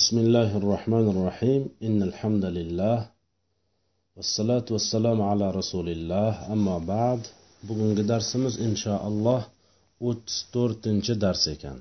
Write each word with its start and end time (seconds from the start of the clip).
بسم 0.00 0.17
الله 0.25 0.57
الرحمن 0.57 1.05
الرحيم 1.13 1.61
إن 1.87 1.99
الحمد 2.09 2.45
لله 2.57 2.97
والصلاة 4.15 4.67
والسلام 4.75 5.19
على 5.21 5.51
رسول 5.59 5.87
الله 5.89 6.53
أما 6.53 6.77
بعد 6.93 7.21
bugungi 7.67 8.03
darsimiz 8.07 8.53
inshaalloh 8.67 9.41
o'ttiz 10.07 10.37
to'rtinchi 10.53 11.13
dars 11.23 11.43
ekan 11.55 11.77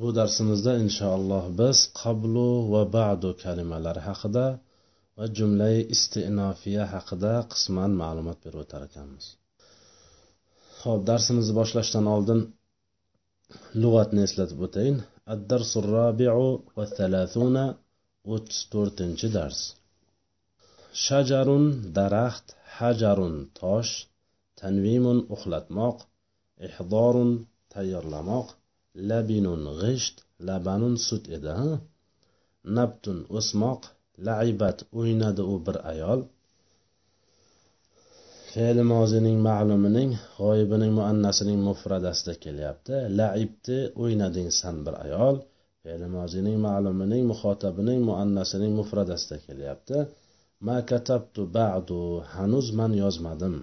bu 0.00 0.08
darsimizda 0.18 0.72
inshaalloh 0.84 1.44
biz 1.60 1.78
qablu 2.02 2.48
va 2.72 2.82
ba'du 2.98 3.30
kalimalari 3.44 4.02
haqida 4.08 4.46
va 5.18 5.24
jumlai 5.38 5.76
istinofiya 5.94 6.84
haqida 6.94 7.32
qisman 7.52 7.90
ma'lumot 8.02 8.38
berib 8.44 8.60
o'tar 8.64 8.82
ekanmiz 8.88 9.26
ho'p 10.82 11.00
darsimizni 11.10 11.54
boshlashdan 11.60 12.06
oldin 12.16 12.40
lug'atni 13.82 14.20
eslatib 14.28 14.60
o'tayin 14.68 14.98
الدرس 15.28 15.76
الرابع 15.76 16.32
والثلاثون 16.76 17.74
وتستورتنج 18.24 19.26
درس؟ 19.26 19.76
شجر 20.92 21.70
درخت 21.94 22.56
حجر 22.64 23.46
تاش 23.54 24.08
تنويم 24.56 25.26
أخلتماق 25.30 26.08
إحضار 26.64 27.38
تيرلماق 27.70 28.56
لبن 28.94 29.46
غشت 29.68 30.24
لبن 30.40 30.96
سوت 30.96 31.30
إده 31.30 31.80
نبت 32.64 33.26
أسماق 33.30 33.92
لعبت 34.18 34.86
أويناد 34.94 35.40
أو 35.40 35.58
بر 35.58 35.76
أيال 35.76 36.26
fe'li 38.52 38.82
mozining 38.94 39.38
ma'lumining 39.48 40.10
g'oyibining 40.36 40.92
muannasining 40.98 41.60
mufradasida 41.68 42.34
kelyapti. 42.44 42.94
Laibni 43.18 43.78
o'ynading 44.02 44.48
san 44.60 44.76
bir 44.84 44.94
ayol. 45.04 45.36
Fe'li 45.82 46.08
mozining 46.16 46.58
ma'lumining 46.66 47.24
muxotabining 47.30 48.00
muannasining 48.08 48.72
mufradasida 48.80 49.36
kelyapti. 49.46 49.98
Ma 50.66 50.76
katabtu 50.90 51.42
ba'du 51.58 52.00
hanuz 52.34 52.66
man 52.78 52.92
yozmadim. 53.02 53.54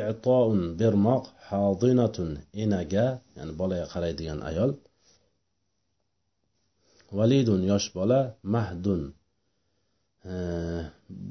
I'toun 0.00 0.58
bermoq 0.80 1.24
hodinatun 1.48 2.30
enaga 2.64 3.06
ya'ni 3.36 3.52
bolaga 3.60 3.86
qaraydigan 3.94 4.40
ayol. 4.50 4.70
Validun 7.18 7.60
yosh 7.70 7.88
bola 7.96 8.20
mahdun. 8.54 9.02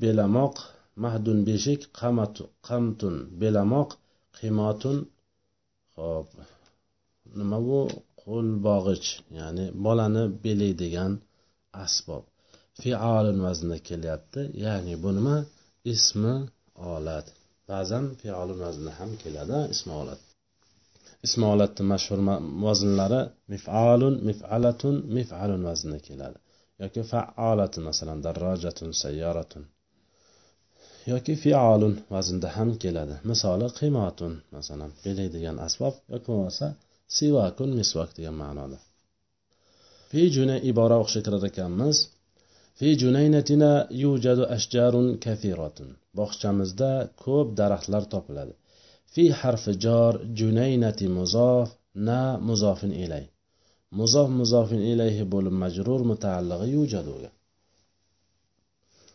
Belamoq 0.01 0.55
mahdun 1.03 1.39
beshik 1.49 1.81
qamtun 2.67 3.15
belamoq 3.41 3.89
qimotun 4.37 4.97
hop 5.95 6.27
nima 7.39 7.57
bu? 7.67 7.79
Qo'lbog'ich 8.23 9.07
ya'ni 9.39 9.65
bolani 9.85 10.23
belaydigan 10.43 11.13
asbob. 11.83 12.23
Fiolun 12.81 13.37
vaznida 13.45 13.77
kelyapti 13.89 14.41
ya'ni 14.63 14.93
bu 15.03 15.09
nima? 15.17 15.37
Ismi 15.93 16.35
olat. 16.93 17.27
Ba'zan 17.69 18.05
fiolun 18.19 18.59
vaznida 18.65 18.91
ham 18.99 19.11
keladi 19.23 19.57
ismi 19.73 19.93
olat. 20.01 20.21
Ismi 21.25 21.45
olatni 21.53 21.83
mashhur 21.93 22.19
vaznlari 22.65 23.21
mifalun 23.53 24.15
mifalatun 24.27 24.95
mifalun 25.17 25.61
vaznida 25.69 25.99
keladi. 26.07 26.37
Yoki 26.81 27.01
faolatun 27.11 27.83
masalan 27.89 28.19
darrojatun 28.25 28.91
sayyoratun. 29.01 29.63
Yoki 31.11 31.33
fiolun 31.43 31.95
vaznda 32.13 32.49
ham 32.57 32.69
keladi. 32.83 33.15
Misoli 33.29 33.67
qiymotun 33.79 34.33
masalan 34.55 34.91
belaydigan 35.03 35.57
asbob 35.67 35.95
yoki 36.13 36.27
bo'lmasa 36.31 36.67
sivakun 37.17 37.69
misvak 37.79 38.09
degan 38.17 38.35
ma'noda. 38.43 38.77
Fi 40.09 40.21
juna 40.35 40.55
ibora 40.69 40.95
o'qishga 41.01 41.21
kirar 41.25 41.43
ekanmiz. 41.51 41.97
Fi 42.77 42.89
junaynatina 43.01 43.71
yujadu 44.03 44.43
ashjarun 44.55 45.07
kathiratun. 45.25 45.89
Bog'chamizda 46.17 46.91
ko'p 47.23 47.47
daraxtlar 47.59 48.03
topiladi. 48.13 48.53
Fi 49.13 49.23
harfi 49.39 49.73
jor 49.85 50.13
junaynati 50.39 51.07
muzof 51.17 51.67
na 52.07 52.19
muzofin 52.47 52.93
ilay. 53.03 53.25
Muzof 53.99 54.29
muzofin 54.39 54.81
ilayhi 54.91 55.23
bo'lib 55.33 55.55
majrur 55.63 56.01
mutaallig'i 56.11 56.67
yujaduga 56.77 57.29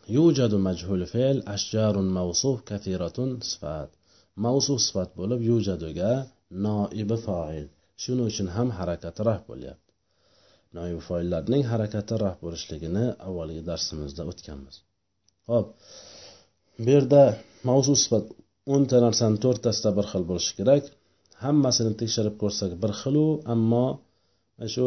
yujadu 0.07 0.57
majhul 0.67 1.01
fe'l 1.13 1.37
ashjarun 1.55 2.07
mavsuf 2.17 2.57
kathiratun 2.69 3.29
sifat. 3.51 3.89
Mavsuf 4.45 4.79
sifat 4.87 5.09
bo'lib 5.19 5.41
yujaduga 5.49 6.11
noibi 6.65 7.17
foil. 7.25 7.65
Shuning 8.03 8.27
uchun 8.31 8.47
ham 8.55 8.69
harakati 8.79 9.21
raf 9.29 9.41
bo'lyapti. 9.49 9.91
Noibi 10.77 11.01
foillarning 11.07 11.63
harakati 11.71 12.13
raf 12.23 12.37
bo'lishligini 12.45 13.05
avvalgi 13.27 13.61
darsimizda 13.69 14.23
o'tganmiz. 14.31 14.75
Ho'p 15.49 15.67
bu 16.83 16.89
yerda 16.95 17.23
mavzu 17.69 17.93
sifat 18.03 18.25
o'nta 18.73 18.97
narsani 19.05 19.37
to'rttasida 19.43 19.89
bir 19.97 20.05
xil 20.11 20.23
bo'lishi 20.29 20.53
kerak. 20.59 20.83
Hammasini 21.43 21.93
tekshirib 22.01 22.35
ko'rsak 22.41 22.71
bir 22.83 22.91
xilu 23.01 23.27
ammo 23.53 23.85
shu 24.73 24.85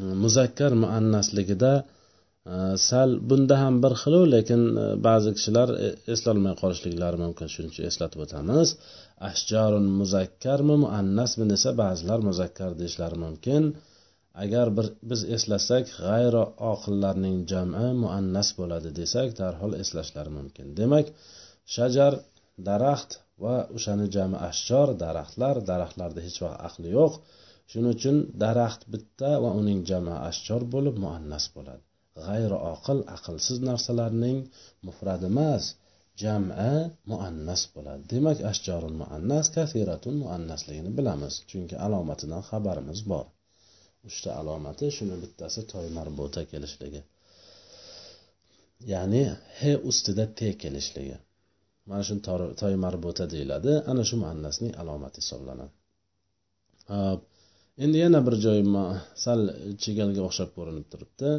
e, 0.00 0.02
muzakkar 0.24 0.72
muannasligida 0.82 1.72
e, 1.82 1.84
sal 2.88 3.10
bunda 3.28 3.56
ham 3.62 3.74
bir 3.84 3.94
xilu 4.02 4.22
lekin 4.34 4.62
e, 4.82 4.86
ba'zi 5.06 5.30
kishilar 5.36 5.68
eslolmay 6.14 6.54
qolishliklari 6.62 7.18
mumkin. 7.24 7.46
Shuning 7.54 7.72
uchun 7.74 7.86
eslatib 7.90 8.20
o'tamiz. 8.24 8.68
Ashjarun 9.30 9.86
muzakkarmi 10.00 10.76
muannasmi 10.84 11.44
desa 11.52 11.70
ba'zilar 11.82 12.20
muzakkar 12.28 12.70
deyishlari 12.80 13.18
mumkin. 13.24 13.62
Agar 14.44 14.66
bir 14.76 14.86
biz 15.10 15.20
eslasak 15.36 15.84
g'ayri 16.04 16.42
oqillarning 16.72 17.36
jami 17.52 17.86
muannas 18.02 18.48
bo'ladi 18.58 18.90
desak 19.00 19.28
darhol 19.40 19.72
eslashlari 19.82 20.32
mumkin. 20.38 20.66
Demak 20.80 21.06
shajar 21.74 22.12
daraxt 22.68 23.10
va 23.44 23.56
o'shani 23.76 24.06
jami 24.16 24.36
ashjor 24.50 24.88
daraxtlar 25.04 25.56
daraxtlarda 25.70 26.20
hech 26.26 26.38
vaqt 26.44 26.60
aqli 26.68 26.88
yo'q. 26.98 27.12
Shuning 27.70 27.92
uchun 27.96 28.16
daraxt 28.42 28.82
bitta 28.92 29.30
va 29.42 29.50
uning 29.60 29.80
jami 29.90 30.14
ashchor 30.30 30.62
bo'lib 30.74 30.96
muannas 31.04 31.44
bo'ladi. 31.56 31.82
G'ayri 32.24 32.58
oqil 32.72 32.98
aqlsiz 33.16 33.58
narsalarning 33.68 34.38
mufradi 34.86 35.26
emas 35.32 35.64
jami 36.22 36.72
muannas 37.10 37.62
bo'ladi. 37.74 38.02
Demak 38.12 38.38
ashjorun 38.50 38.94
muannas 39.02 39.46
kasiratun 39.56 40.14
muannasligini 40.22 40.90
bilamiz 40.98 41.34
chunki 41.50 41.76
alomatidan 41.86 42.42
xabarimiz 42.48 43.00
bor. 43.10 43.26
Uchta 44.08 44.30
alomati 44.40 44.86
shuni 44.96 45.16
bittasi 45.22 45.60
toy 45.72 45.86
marbuta 45.98 46.40
kelishligi. 46.50 47.00
Ya'ni 48.92 49.22
he 49.60 49.72
ustida 49.90 50.24
te 50.38 50.48
kelishligi. 50.62 51.16
Mana 51.88 52.02
shu 52.08 52.14
toy 52.60 52.74
marbuta 52.84 53.24
deyiladi. 53.34 53.72
Ana 53.90 54.02
shu 54.08 54.16
muannasning 54.22 54.72
alomati 54.82 55.18
hisoblanadi. 55.22 55.72
Endi 57.82 57.96
yana 58.04 58.20
bir 58.26 58.34
joyi 58.44 58.64
sal 59.24 59.40
chigalga 59.82 60.22
o'xshab 60.28 60.50
ko'rinib 60.56 60.86
turibdi. 60.92 61.30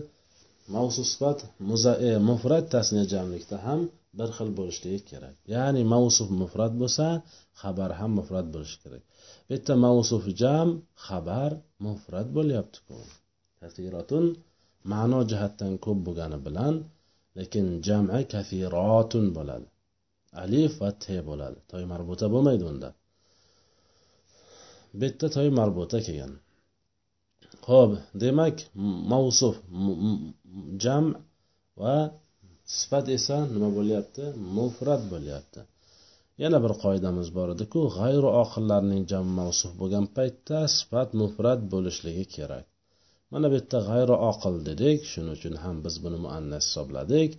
Mavsu 0.75 1.03
sifat 1.11 1.39
muzae 1.69 2.13
mufrat 2.29 2.65
tasniya 2.73 3.05
jamlikda 3.13 3.57
ham 3.65 3.81
bir 4.19 4.29
xil 4.37 4.49
bo'lishligi 4.59 5.01
kerak. 5.11 5.35
Ya'ni 5.55 5.81
mavsuf 5.93 6.27
mufrat 6.41 6.73
bo'lsa 6.81 7.05
xabar 7.61 7.91
ham 7.99 8.11
mufrat 8.19 8.47
bo'lishi 8.53 8.77
kerak. 8.83 9.03
Bu 9.47 9.51
yerda 9.53 9.73
mavsuf 9.85 10.23
jam 10.41 10.67
xabar 11.07 11.51
mufrat 11.85 12.27
bo'lyaptiku. 12.37 12.97
Kasiratun 13.59 14.25
ma'no 14.91 15.19
jihatdan 15.31 15.73
ko'p 15.85 15.99
bo'lgani 16.07 16.39
bilan 16.47 16.73
lekin 17.37 17.65
jami 17.87 18.21
kafirotun 18.33 19.25
bo'ladi. 19.37 19.67
Alif 20.43 20.73
va 20.81 20.89
te 21.03 21.17
bo'ladi. 21.29 21.57
Toy 21.71 21.83
marbuta 21.91 22.25
bo'lmaydi 22.33 22.65
unda 22.71 22.89
bu 24.99 25.03
yerda 25.07 25.27
toy 25.35 25.47
marbuta 25.59 25.99
kelgan. 26.07 26.33
Ho'p 27.69 27.91
demak 28.23 28.55
mavsuf 29.13 29.55
jam 30.83 31.05
va 31.81 31.95
sifat 32.77 33.05
esa 33.17 33.37
nima 33.53 33.69
bo'lyapti? 33.77 34.23
Mufrat 34.57 35.01
bo'lyapti. 35.13 35.61
Yana 36.43 36.57
bir 36.65 36.73
qoidamiz 36.83 37.27
bor 37.37 37.47
ediku 37.55 37.81
g'ayru 37.97 38.29
oqillarning 38.43 39.03
jam 39.11 39.27
mavsuf 39.39 39.71
bo'lgan 39.81 40.05
paytda 40.17 40.59
sifat 40.77 41.09
mufrat 41.21 41.59
bo'lishligi 41.73 42.25
kerak. 42.35 42.65
Mana 43.31 43.45
bu 43.51 43.55
yerda 43.59 43.79
g'ayri 43.89 44.15
oqil 44.29 44.55
dedik 44.69 44.99
shuning 45.11 45.33
uchun 45.37 45.55
ham 45.63 45.75
biz 45.85 45.95
buni 46.03 46.17
muannas 46.25 46.63
hisobladik. 46.67 47.31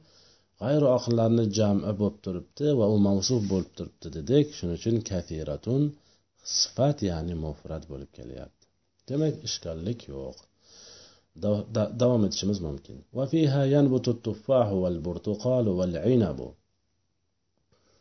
G'ayri 0.61 0.87
oqillarni 0.97 1.45
jami 1.59 1.93
bo'lib 2.01 2.19
turibdi 2.25 2.67
va 2.81 2.87
u 2.95 2.97
mavsuf 3.09 3.41
bo'lib 3.53 3.71
turibdi 3.79 4.09
dedik 4.19 4.47
shuning 4.57 4.77
uchun 4.81 4.97
kafiratun 5.11 5.83
sifat 6.55 6.99
ya'ni 7.11 7.35
mufrat 7.45 7.85
bo'lib 7.91 8.11
kelyapti. 8.19 8.65
Demak 9.09 9.35
ishkallik 9.49 10.01
yo'q. 10.13 10.37
Davom 12.03 12.23
etishimiz 12.29 12.59
mumkin. 12.67 12.97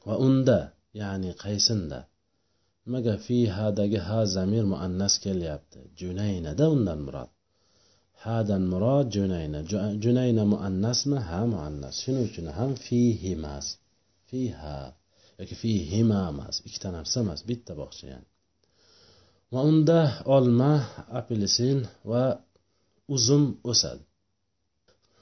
Va 0.07 0.15
unda 0.27 0.59
ya'ni 1.01 1.31
qaysinda 1.43 1.99
nimaga 2.85 3.13
fihadagi 3.25 3.99
ha 4.07 4.19
zamir 4.35 4.63
muannas 4.73 5.13
kelyapti? 5.25 5.79
Junaynada 6.01 6.65
undan 6.75 6.99
murod. 7.05 7.31
Hadan 8.23 8.63
murod 8.71 9.07
junayna. 9.15 9.59
Junayna 10.03 10.43
muannasmi? 10.53 11.17
Ha 11.29 11.41
muannas. 11.53 11.95
Shuning 12.03 12.25
uchun 12.29 12.47
ham 12.57 12.71
fihi 12.85 13.31
emas 13.37 13.67
fiha. 14.29 14.79
Yoki 15.39 15.55
fihima 15.61 16.19
emas 16.31 16.55
ikkita 16.67 16.89
narsa 16.97 17.17
emas 17.25 17.39
bitta 17.49 17.73
bog'cha 17.81 18.05
yani. 18.13 18.27
va 19.54 19.60
unda 19.70 20.00
olma 20.36 20.72
apelsin 21.20 21.78
va 22.10 22.24
uzum 23.14 23.44
o'sadi 23.72 24.04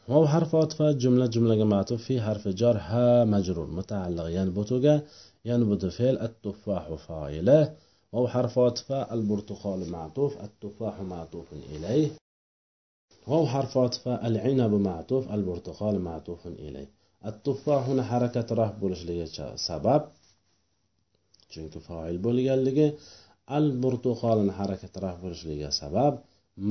واو 0.09 0.27
حرف 0.27 0.55
عطف 0.55 0.83
جملة 0.83 1.27
جملة 1.27 1.55
جماعته 1.55 1.97
في 1.97 2.21
حرف 2.21 2.49
جر 2.49 2.77
ها 2.91 3.25
مجرور 3.25 3.67
متعلق 3.67 4.27
ينبت 4.39 4.71
ينبت 5.45 5.87
فعل 5.87 6.17
التفاح 6.19 6.95
فاعله 6.95 7.75
واو 8.13 8.29
حرف 8.29 8.59
عطف 8.59 8.93
البرتقال 8.93 9.91
معطوف 9.91 10.33
التفاح 10.47 11.01
معطوف 11.01 11.53
إليه 11.53 12.11
واو 13.27 13.47
حرف 13.47 13.79
عطف 13.79 14.09
العنب 14.09 14.73
معطوف 14.75 15.33
البرتقال 15.33 16.01
معطوف 16.01 16.47
إليه 16.47 16.89
التفاح 17.27 17.89
هنا 17.89 18.03
حركة 18.03 18.55
راه 18.55 18.73
bo'lishligi 18.81 19.27
sabab 19.69 20.03
chunki 21.53 21.81
foil 21.87 22.17
bo'lganligi 22.27 22.87
al 23.58 23.66
burtuqolini 23.84 24.54
harakati 24.60 24.98
raf 25.06 25.18
bo'lishligiga 25.24 25.72
sabab 25.82 26.14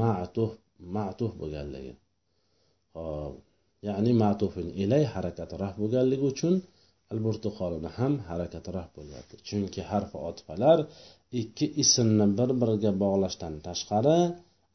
matuh 0.00 0.50
matuh 0.94 1.30
bo'lganligi. 1.40 1.94
Hop 2.94 3.34
ya'ni 3.88 4.12
matufin 4.22 4.68
ilay 4.82 5.04
harakati 5.14 5.54
raf 5.62 5.74
bo'lganligi 5.82 6.24
uchun 6.32 6.54
al 7.12 7.18
burtuqolini 7.24 7.90
ham 7.98 8.12
harakati 8.28 8.70
raf 8.78 8.88
bo'lyapti. 8.96 9.34
Chunki 9.48 9.80
harfi 9.90 10.16
otifalar 10.28 10.78
ikki 11.40 11.66
ismni 11.82 12.26
bir 12.38 12.50
biriga 12.60 12.92
bog'lashdan 13.02 13.54
tashqari 13.66 14.18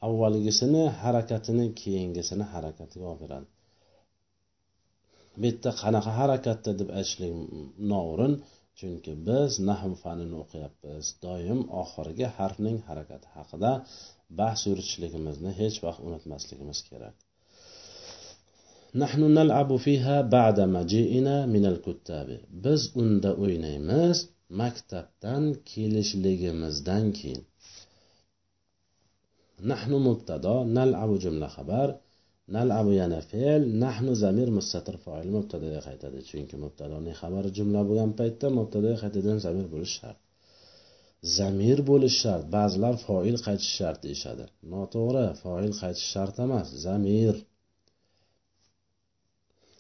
avvalgisini 0.08 0.84
harakatini 1.02 1.66
keyingisini 1.82 2.46
harakatiga 2.54 3.06
olib 3.12 3.22
beradi 3.26 3.48
bu 5.42 5.46
yerda 5.50 5.72
qanaqa 5.82 6.12
harakatda 6.20 6.72
deb 6.80 6.90
aytishlik 6.98 7.32
noo'rin 7.92 8.34
chunki 8.80 9.14
biz 9.28 9.52
nahm 9.70 9.94
fanini 10.04 10.36
o'qiyapmiz. 10.44 11.06
Doim 11.24 11.60
oxirgi 11.82 12.28
harfning 12.38 12.78
harakati 12.88 13.28
haqida 13.36 13.72
bahs 14.40 14.62
yuritishligimizni 14.70 15.52
hech 15.60 15.78
vaqt 15.86 16.02
unutmasligimiz 16.08 16.80
kerak. 16.90 17.16
Nahnu 19.02 19.28
nalabu 19.38 19.76
fiha 19.86 20.18
ba'da 20.36 20.64
maji'ina 20.78 21.38
minal 21.54 21.78
kuttabi. 21.86 22.38
Biz 22.66 22.82
unda 23.02 23.32
o'ynaymiz 23.44 24.18
maktabdan 24.62 25.44
kelishligimizdan 25.70 27.06
keyin. 27.18 27.42
Nahnu 29.72 29.98
mubtado 30.08 30.56
nalabu 30.78 31.16
jumla 31.24 31.48
xabar. 31.56 31.90
Nalabu 32.56 32.92
yana 33.02 33.20
fe'l 33.32 33.62
nahnu 33.84 34.14
zamir 34.24 34.50
mustatir 34.58 34.96
foil 35.06 35.28
mubtadaga 35.38 35.80
qaytadi. 35.88 36.20
Chunki 36.30 36.56
mubtadoning 36.64 37.16
xabari 37.22 37.50
jumla 37.58 37.82
bo'lgan 37.90 38.12
paytda 38.20 38.48
mubtadaga 38.60 38.98
qaytadigan 39.04 39.40
zamir 39.46 39.68
bo'lishi 39.74 39.96
shart. 40.00 40.20
Zamir 41.38 41.80
bo'lishi 41.90 42.20
shart 42.24 42.46
ba'zilar 42.56 42.96
foil 43.06 43.36
qaytishi 43.46 43.74
shart 43.80 44.00
deyishadi. 44.06 44.46
Noto'g'ri 44.74 45.26
foil 45.44 45.72
qaytishi 45.82 46.08
shart 46.14 46.36
emas 46.46 46.68
zamir. 46.86 47.36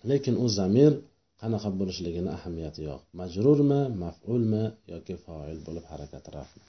Lekin 0.09 0.35
u 0.43 0.45
zamir 0.59 0.91
qanaqa 1.41 1.69
bo'lishligini 1.79 2.29
ahamiyati 2.37 2.81
yo'q. 2.89 3.01
Majrurmi 3.19 3.81
maf'ulmi 4.03 4.63
yoki 4.93 5.15
foil 5.25 5.57
bo'lib 5.67 5.85
harakati 5.91 6.29
rafmi? 6.39 6.65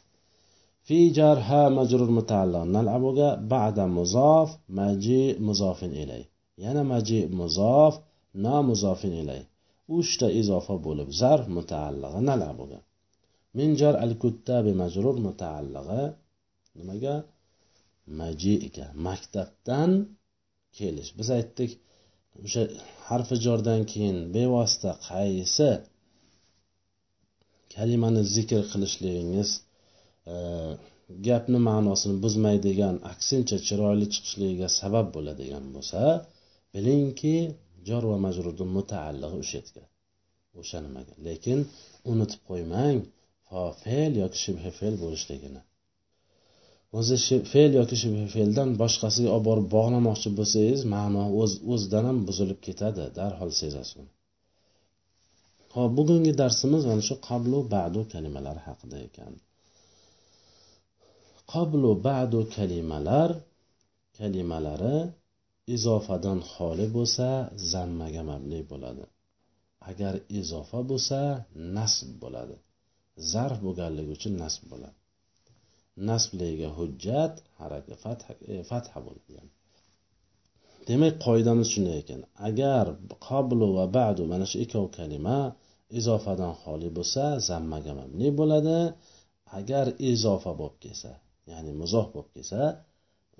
في 0.87 1.09
جار 1.09 1.37
ها 1.49 1.69
مجرور 1.69 2.09
متعلق 2.19 2.63
نلعبها 2.75 3.29
بعد 3.35 3.79
مضاف 3.79 4.49
مجيء 4.69 5.41
مضاف 5.41 5.83
إليه 5.83 6.33
yana 6.57 6.83
maji 6.83 7.19
muzof 7.39 7.93
na 8.43 8.53
muzofin 8.69 9.13
ilay 9.21 9.41
uchta 9.97 10.27
izofa 10.41 10.75
bo'lib 10.85 11.09
zarf 11.21 11.45
mutaallig'i 11.57 12.21
nalabuga 12.29 12.79
min 13.57 13.69
jar 13.79 13.95
al 14.05 14.13
kuttabi 14.23 14.71
majrur 14.81 15.15
mutaallig'i 15.27 16.03
nimaga 16.77 17.15
majiga 18.19 18.85
maktabdan 19.07 19.91
kelish 20.77 21.11
biz 21.17 21.29
aytdik 21.37 21.71
o'sha 22.45 22.63
harfi 23.07 23.35
jordan 23.45 23.81
keyin 23.91 24.17
bevosita 24.35 24.91
qaysi 25.07 25.69
kalimani 27.73 28.21
zikr 28.35 28.61
qilishligingiz 28.71 29.49
Э, 30.28 30.36
gapni 31.26 31.58
ma'nosini 31.68 32.16
buzmaydigan 32.24 32.96
aksincha 33.12 33.56
chiroyli 33.66 34.06
chiqishligiga 34.14 34.68
sabab 34.80 35.06
bo'ladigan 35.16 35.64
bo'lsa 35.74 36.00
bilingki 36.74 37.36
jor 37.88 38.04
va 38.10 38.18
majrurni 38.26 38.66
mutaallig'i 38.76 39.36
o'sha 39.42 39.56
yerga 39.60 39.84
o'sha 40.60 40.78
nimaga? 40.86 41.14
Lekin 41.26 41.58
unutib 42.12 42.40
qo'ymang 42.50 42.98
fe'l 43.82 44.12
yoki 44.22 44.38
shibhi 44.44 44.70
fe'l 44.78 44.94
bo'lishligini. 45.04 45.62
O'zi 46.98 47.16
fe'l 47.52 47.72
yoki 47.80 47.96
shibhi 48.02 48.26
fe'ldan 48.34 48.68
boshqasiga 48.82 49.30
olib 49.36 49.46
borib 49.48 49.66
bog'lamoqchi 49.76 50.30
bo'lsangiz 50.38 50.80
ma'no 50.94 51.24
o'z 51.42 51.52
o'zidan 51.72 52.04
ham 52.10 52.18
buzilib 52.28 52.60
ketadi 52.66 53.04
darhol 53.18 53.50
sezasiz 53.60 53.96
uni. 54.02 54.12
Hop 55.74 55.90
bugungi 55.98 56.32
darsimiz 56.42 56.82
mana 56.90 57.02
shu 57.08 57.14
qablu 57.28 57.58
ba'du 57.74 58.00
kalimalari 58.12 58.60
haqida 58.68 58.98
ekan. 59.08 59.32
Qablu 61.52 61.90
ba'du 62.08 62.40
kalimalar 62.56 63.30
kalimalari 64.18 64.98
izofadan 65.74 66.38
xoli 66.52 66.86
bo'lsa 66.96 67.28
zammaga 67.72 68.22
mabni 68.30 68.60
bo'ladi. 68.70 69.04
Agar 69.90 70.14
izofa 70.40 70.80
bo'lsa 70.90 71.20
nasb 71.76 72.10
bo'ladi. 72.22 72.56
Zarf 73.32 73.58
bo'lganligi 73.66 74.10
uchun 74.18 74.32
nasb 74.42 74.62
bo'ladi. 74.72 74.96
Nasbligiga 76.08 76.70
hujjat 76.78 77.34
haraka 77.58 77.94
fatha 78.04 78.30
e, 78.52 78.54
bo'ladi 79.06 79.52
demak 80.88 81.14
qoidamiz 81.26 81.68
shunday 81.74 81.96
ekan. 82.02 82.20
Agar 82.48 82.84
qablu 83.28 83.66
va 83.76 83.86
ba'du 83.98 84.22
mana 84.32 84.44
shu 84.50 84.56
ikkov 84.64 84.86
kalima 84.98 85.38
izofadan 85.98 86.52
xoli 86.62 86.88
bo'lsa 86.96 87.24
zammaga 87.48 87.92
mabni 88.00 88.28
bo'ladi. 88.40 88.78
Agar 89.58 89.86
izofa 90.10 90.52
bo'lib 90.60 90.78
kelsa 90.84 91.12
ya'ni 91.50 91.72
muzoh 91.80 92.06
bo'lib 92.14 92.30
kelsa 92.36 92.60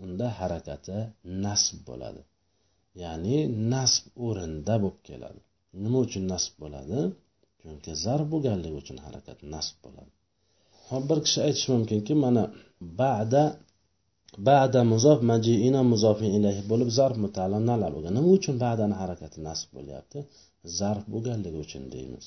unda 0.05 0.27
harakati 0.39 0.99
nasb 1.45 1.79
bo'ladi. 1.89 2.23
Ya'ni 3.03 3.37
nasb 3.73 4.05
o'rinda 4.27 4.75
bo'lib 4.83 5.01
keladi. 5.09 5.41
Nima 5.83 5.99
uchun 6.07 6.25
nasb 6.33 6.53
bo'ladi? 6.63 6.99
Chunki 7.61 7.93
zar 8.05 8.21
bo'lganligi 8.33 8.77
uchun 8.83 8.99
harakat 9.07 9.39
nasb 9.55 9.77
bo'ladi. 9.85 10.13
Hop 10.89 11.03
bir 11.11 11.19
kishi 11.25 11.39
aytishi 11.47 11.69
mumkinki 11.77 12.15
mana 12.25 12.43
ba'da 13.01 13.45
ba'da 14.49 14.81
muzof 14.93 15.19
majiina 15.31 15.81
muzofin 15.93 16.31
ilayhi 16.39 16.63
bo'lib 16.71 16.91
zarf 16.99 17.17
mutala 17.25 17.59
nala 17.71 17.89
bo'lgan. 17.95 18.13
Nima 18.19 18.31
uchun 18.39 18.55
ba'dani 18.65 18.95
harakati 19.03 19.39
nasb 19.49 19.69
bo'lyapti? 19.77 20.19
Zarf 20.79 21.05
bo'lganligi 21.13 21.59
uchun 21.67 21.83
deymiz. 21.95 22.27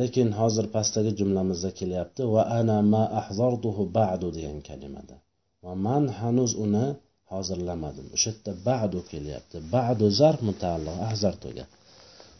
Lekin 0.00 0.28
hozir 0.40 0.66
pastdagi 0.74 1.10
jumlamizda 1.20 1.70
kelyapti. 1.80 2.22
Va 2.34 2.42
ana 2.60 2.78
ma 2.92 3.02
ahzartuhu 3.20 3.82
ba'du 3.98 4.28
degan 4.36 4.58
kalimada. 4.68 5.16
Va 5.64 5.72
man 5.86 6.04
hanuz 6.20 6.52
uni 6.64 6.86
hozirlamadim. 7.32 8.06
O'sha 8.16 8.30
yerda 8.32 8.52
ba'du 8.68 9.00
kelyapti. 9.12 9.56
Ba'du 9.74 10.06
zarf 10.20 10.40
mutaalliq 10.48 10.96
ahzartuga 11.08 11.64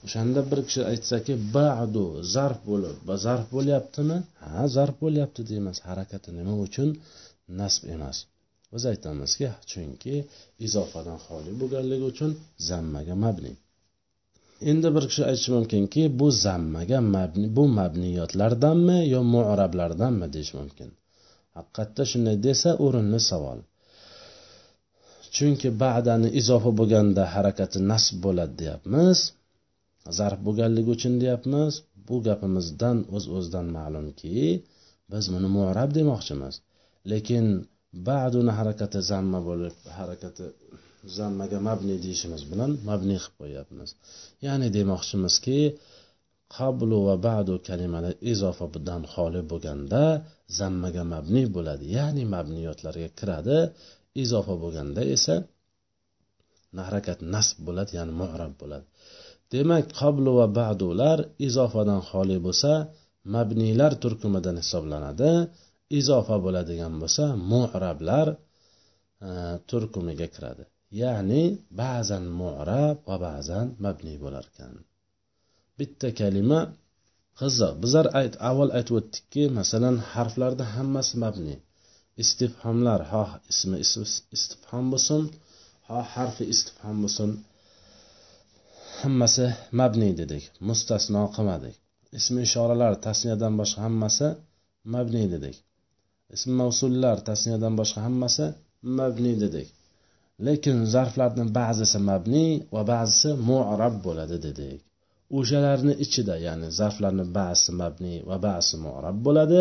o'shanda 0.05 0.41
bir 0.51 0.61
kishi 0.69 0.83
aytsaki 0.93 1.35
ba'du 1.57 2.05
zarf 2.35 2.59
bo'lib 2.71 2.97
zarf 3.27 3.47
bo'lyaptimi? 3.57 4.17
Ha 4.45 4.63
zarf 4.77 4.97
bo'lyapti 5.05 5.43
deymiz. 5.51 5.77
Harakati 5.89 6.31
nima 6.39 6.55
uchun? 6.67 6.89
Nasb 7.61 7.83
emas. 7.95 8.17
Biz 8.73 8.83
aytamizki 8.93 9.47
chunki 9.71 10.15
izofadan 10.67 11.19
xoli 11.27 11.53
bo'lganligi 11.61 12.05
uchun 12.13 12.31
zammaga 12.69 13.15
mabni. 13.25 13.53
Endi 14.71 14.89
bir 14.97 15.05
kishi 15.11 15.23
aytishi 15.31 15.51
mumkinki 15.57 16.03
bu 16.21 16.27
zammaga 16.45 16.99
mabni 17.15 17.47
bu 17.57 17.65
mabniyotlardanmi 17.79 18.99
yo 19.15 19.21
mu'rablardanmi 19.35 20.27
deyish 20.35 20.53
mumkin. 20.59 20.91
Haqiqatda 21.57 22.03
shunday 22.11 22.37
desa 22.47 22.71
o'rinli 22.85 23.21
savol. 23.31 23.59
Chunki 25.35 25.69
ba'dani 25.83 26.29
izofa 26.41 26.71
bo'lganda 26.79 27.23
harakati 27.35 27.79
nasb 27.91 28.15
bo'ladi 28.25 28.55
deyapmiz 28.61 29.19
zarf 30.19 30.39
bo'lganligi 30.47 30.91
uchun 30.97 31.15
deyapmiz. 31.23 31.73
Bu 32.09 32.17
gapimizdan 32.27 32.99
o'z 33.17 33.25
uz 33.27 33.35
o'zidan 33.37 33.67
ma'lumki 33.77 34.33
biz 35.13 35.25
buni 35.35 35.49
mu'rab 35.57 35.91
demoqchimiz. 35.99 36.55
Lekin 37.11 37.47
ba'duni 38.09 38.53
harakati 38.59 38.99
zamma 39.11 39.41
bo'lib 39.49 39.75
harakati 39.99 40.45
zammaga 41.19 41.59
mabni 41.69 41.97
deyishimiz 42.05 42.43
bilan 42.51 42.71
mabni 42.89 43.17
qilib 43.23 43.35
qo'yyapmiz. 43.41 43.91
Ya'ni 44.47 44.69
demoqchimizki 44.77 45.59
qablu 46.57 46.99
va 47.09 47.17
ba'du 47.29 47.55
kalimalar 47.69 48.15
izofadan 48.33 49.03
xoli 49.15 49.43
bo'lganda 49.51 50.03
zammaga 50.59 51.03
mabni 51.15 51.43
bo'ladi. 51.57 51.85
Ya'ni 51.99 52.25
mabniyotlarga 52.35 53.09
kiradi. 53.19 53.59
Izofa 54.23 54.55
bo'lganda 54.63 55.03
esa 55.17 55.35
harakat 56.89 57.19
nasb 57.35 57.57
bo'ladi 57.67 57.91
ya'ni 57.99 58.13
murab 58.21 58.53
bo'ladi. 58.63 58.87
Demak 59.53 59.85
qablu 60.01 60.31
va 60.39 60.47
ba'dular 60.61 61.19
izofadan 61.47 62.01
xoli 62.11 62.39
bo'lsa 62.47 62.73
mabniylar 63.35 63.93
turkumidan 64.03 64.57
hisoblanadi. 64.63 65.31
Izofa 66.01 66.37
bo'ladigan 66.45 66.95
bo'lsa 67.03 67.25
mu'rablar 67.53 68.27
e, 68.35 68.39
turkumiga 69.71 70.29
kiradi. 70.35 70.65
Ya'ni 71.01 71.45
ba'zan 71.81 72.25
mu'rab 72.41 72.97
va 73.09 73.17
ba'zan 73.27 73.67
mabni 73.85 74.15
bo'lar 74.25 74.45
ekan 74.51 74.75
bitta 75.79 76.09
kalima 76.21 76.61
qiziq 77.41 77.73
bizlar 77.83 78.07
ayt 78.21 78.35
avval 78.49 78.71
aytib 78.79 78.95
o'tdikki 79.01 79.45
masalan 79.59 79.97
harflarni 80.13 80.67
hammasi 80.75 81.15
mabni. 81.25 81.57
Istifhomlar 82.23 83.01
ho 83.13 83.25
ismi 83.53 83.77
istifhom 84.37 84.85
bo'lsin 84.93 85.23
ho 85.89 85.99
harfi 86.15 86.45
istifhom 86.55 86.97
bo'lsin 87.05 87.31
hammasi 89.01 89.47
mabni 89.81 90.11
dedik 90.21 90.45
mustasno 90.69 91.23
qilmadik. 91.37 91.75
Ismi 92.19 92.41
ishoralar 92.49 92.93
tasniyadan 93.07 93.55
boshqa 93.61 93.81
hammasi 93.87 94.29
mabni 94.95 95.25
dedik. 95.35 95.57
Ism 96.37 96.51
mavsullar 96.61 97.17
tasniyadan 97.29 97.75
boshqa 97.81 98.01
hammasi 98.07 98.47
mabni 98.99 99.33
dedik. 99.45 99.69
Lekin 100.47 100.79
zarflarni 100.95 101.45
ba'zisi 101.59 101.99
mabni 102.11 102.47
va 102.75 102.83
ba'zisi 102.93 103.31
mu'rab 103.49 103.95
bo'ladi 104.07 104.37
dedik. 104.47 104.81
O'shalarni 105.39 105.95
ichida 106.05 106.35
ya'ni 106.47 106.69
zarflarni 106.79 107.25
ba'zisi 107.39 107.73
mabni 107.81 108.15
va 108.29 108.37
ba'zisi 108.47 108.77
mu'rab 108.87 109.17
bo'ladi. 109.27 109.61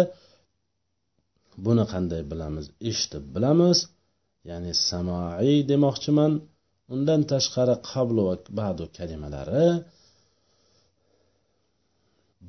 Buni 1.66 1.84
qanday 1.94 2.22
bilamiz? 2.32 2.66
Eshitib 2.90 3.24
bilamiz. 3.36 3.78
Ya'ni 4.50 4.72
samoiy 4.90 5.58
demoqchiman. 5.72 6.34
Undan 6.94 7.22
tashqari 7.32 7.76
qablu 7.92 8.22
va 8.30 8.36
ba'du 8.60 8.84
kalimalari. 8.98 9.68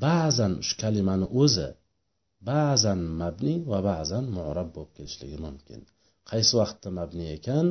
Ba'zan 0.04 0.52
shu 0.66 0.75
kalimani 0.83 1.26
o'zi 1.43 1.69
ba'zan 2.50 3.00
mabni 3.21 3.54
va 3.71 3.78
ba'zan 3.90 4.25
mu'rab 4.37 4.69
bo'lib 4.75 4.93
kelishligi 4.97 5.38
mumkin. 5.47 5.81
Qaysi 6.31 6.52
vaqtda 6.61 6.88
mabni 6.99 7.26
ekan? 7.37 7.66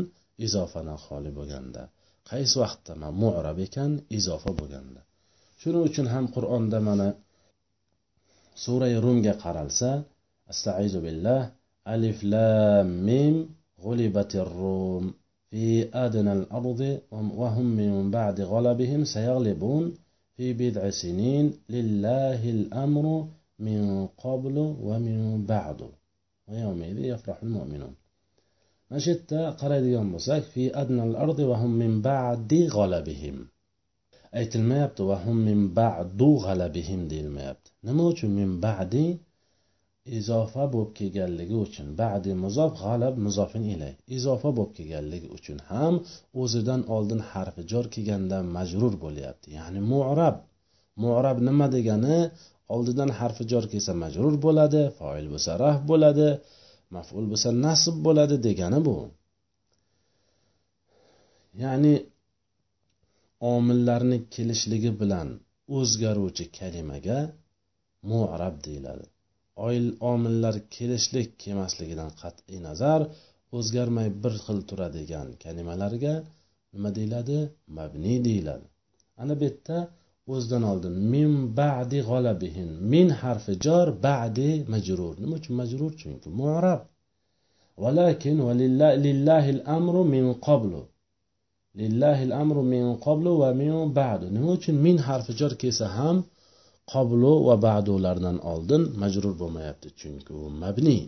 izofadan 0.46 0.98
xoli 1.06 1.32
bo'lganda. 1.38 1.84
Qaysi 2.30 2.56
vaqtda 2.64 2.94
mana 2.96 3.10
murab 3.22 3.58
ekan 3.66 3.92
izofa 4.18 4.52
bo'lganda. 4.60 5.02
Shuning 5.60 5.84
uchun 5.90 6.08
ham 6.14 6.26
qur'onda 6.36 6.78
mana 6.88 7.08
surai 8.64 8.96
rumga 9.06 9.34
qaralsa 9.44 9.92
astaizu 10.52 11.00
billah 11.06 11.42
alif 11.94 12.18
lam 12.34 12.88
mim 13.08 13.36
g'ulibatir 13.84 14.50
rum 14.60 15.04
fi 15.50 15.66
adnal 16.06 16.44
ardi 16.60 16.92
wa 17.40 17.48
hum 17.56 17.68
min 17.80 17.92
ba'di 18.16 18.42
ghalabihim 18.52 19.02
sayaghlibun 19.14 19.84
fi 20.36 20.46
bid'i 20.62 20.92
sinin 21.02 21.46
lillahi 21.74 22.50
al-amru 22.58 23.18
min 23.66 23.82
qablu 24.24 24.64
wa 24.88 24.96
min 25.06 25.20
ba'du. 25.52 25.88
Va 26.48 26.54
yawma 26.64 26.86
yafrahul 27.12 27.52
mu'minun. 27.58 27.94
Mana 28.94 29.04
shu 29.06 29.12
yerda 29.14 29.42
qaraydigan 29.62 30.08
bo'lsak 30.14 30.42
fi 30.54 30.64
adnal 30.82 31.14
ardi 31.26 31.44
va 31.52 31.56
hum 31.62 31.72
min 31.84 31.94
ba'di 32.08 32.62
g'alabihim. 32.76 33.38
Aytilmayapti 34.40 35.02
va 35.10 35.18
hum 35.24 35.38
min 35.50 35.60
ba'du 35.80 36.30
g'alabihim 36.46 37.02
deyilmayapti. 37.12 37.70
Nima 37.88 38.04
uchun 38.12 38.32
min 38.40 38.52
ba'di? 38.66 39.06
Izofa 40.20 40.64
bo'lib 40.74 40.92
kelganligi 41.00 41.56
uchun. 41.66 41.88
Ba'di 42.02 42.32
muzof 42.44 42.72
g'alab 42.84 43.16
muzofin 43.26 43.64
ilay. 43.74 43.94
Izofa 44.18 44.50
bo'lib 44.58 44.74
kelganligi 44.78 45.28
uchun 45.38 45.58
ham 45.72 45.94
o'zidan 46.42 46.82
oldin 46.96 47.22
harfi 47.32 47.62
jor 47.72 47.86
kelganda 47.94 48.38
majrur 48.56 48.94
bo'lyapti. 49.04 49.48
Ya'ni 49.58 49.82
mu'rab. 49.92 50.36
Mu'rab 51.04 51.38
nima 51.48 51.68
degani? 51.76 52.18
Oldidan 52.76 53.10
harfi 53.20 53.44
jor 53.52 53.66
kelsa 53.72 53.94
majrur 54.04 54.34
bo'ladi 54.46 54.82
foil 55.00 55.26
bo'lsa 55.34 55.52
raf 55.64 55.80
bo'ladi. 55.92 56.30
Maful 56.96 57.26
bo'lsa 57.32 57.50
nasib 57.66 57.96
bo'ladi 58.06 58.36
degani 58.48 58.80
bu. 58.88 58.98
Ya'ni 61.64 61.94
omillarni 63.54 64.18
kelishligi 64.36 64.92
bilan 65.02 65.28
o'zgaruvchi 65.78 66.46
kalimaga 66.60 67.20
mu'rab 68.12 68.56
deyiladi. 68.68 69.06
Oil 69.68 69.86
omillar 70.12 70.56
kelishlik 70.76 71.30
kelmasligidan 71.44 72.10
qat'iy 72.22 72.60
nazar 72.68 73.02
o'zgarmay 73.58 74.08
bir 74.24 74.34
xil 74.46 74.60
turadigan 74.70 75.28
kalimalarga 75.44 76.14
nima 76.74 76.90
deyiladi? 76.98 77.38
Mabni 77.78 78.14
deyiladi. 78.28 78.68
Ana 79.22 79.34
bu 79.40 79.44
yerda 79.48 79.78
o'zidan 80.32 80.64
oldin. 80.72 80.94
Min 81.14 81.32
ba'di 81.60 82.00
g'olabihin 82.10 82.70
min 82.94 83.08
harfi 83.22 83.54
jor 83.66 83.88
ba'di 84.08 84.50
majrur. 84.74 85.14
Nima 85.22 85.36
uchun 85.40 85.54
majrur? 85.62 85.92
Chunki 86.02 86.30
mu'rab. 86.40 86.82
Valakin 87.84 88.38
lillahi 89.06 89.52
amru 89.78 90.02
min 90.14 90.26
qablu. 90.48 90.82
Lillahi 91.80 92.26
amru 92.44 92.62
min 92.74 92.86
qablu 93.06 93.32
va 93.42 93.50
min 93.62 93.74
ba'du. 94.00 94.26
Nima 94.36 94.50
uchun 94.58 94.76
min 94.86 94.98
harfi 95.08 95.32
jor 95.40 95.54
kelsa 95.62 95.88
ham 95.98 96.18
qoblu 96.92 97.34
va 97.48 97.56
ba'dulardan 97.68 98.38
oldin 98.54 98.82
majrur 99.02 99.34
bo'lmayapti? 99.42 99.88
Chunki 100.00 100.32
u 100.42 100.44
mabni. 100.62 101.00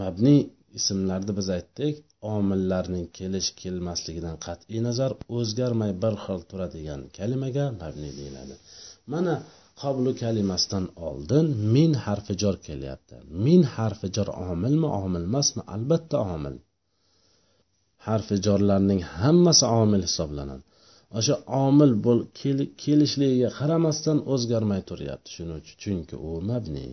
Mabni 0.00 0.36
ismlarni 0.78 1.32
biz 1.38 1.48
aytdik. 1.56 1.94
Omillarning 2.34 3.06
kelish 3.18 3.48
kelmasligidan 3.62 4.36
qat'iy 4.46 4.80
nazar 4.88 5.12
o'zgarmay 5.38 5.92
bir 6.02 6.14
xil 6.24 6.40
turadigan 6.50 7.00
kalimaga 7.18 7.64
mabni 7.80 8.10
deyiladi. 8.18 8.54
Mana 9.12 9.34
qoblu 9.82 10.10
kalimasidan 10.22 10.86
oldin 11.08 11.46
min 11.74 11.90
harfi 12.04 12.34
jor 12.42 12.56
kelyapti. 12.66 13.16
Min 13.46 13.60
harfi 13.74 14.08
jor 14.16 14.28
omilmi 14.50 14.88
omil 15.04 15.24
emasmi 15.30 15.62
albatta 15.74 16.16
omil. 16.34 16.56
Harfi 18.06 18.36
jorlarning 18.46 19.00
hammasi 19.20 19.64
omil 19.82 20.02
hisoblanadi. 20.08 20.64
O'sha 21.18 21.34
omil 21.66 21.92
kelishligiga 22.82 23.50
qaramasdan 23.58 24.18
o'zgarmay 24.32 24.80
turyapti. 24.90 25.28
Shuning 25.34 25.58
uchun 25.62 25.76
chunki 25.82 26.14
u 26.28 26.30
mabni. 26.50 26.86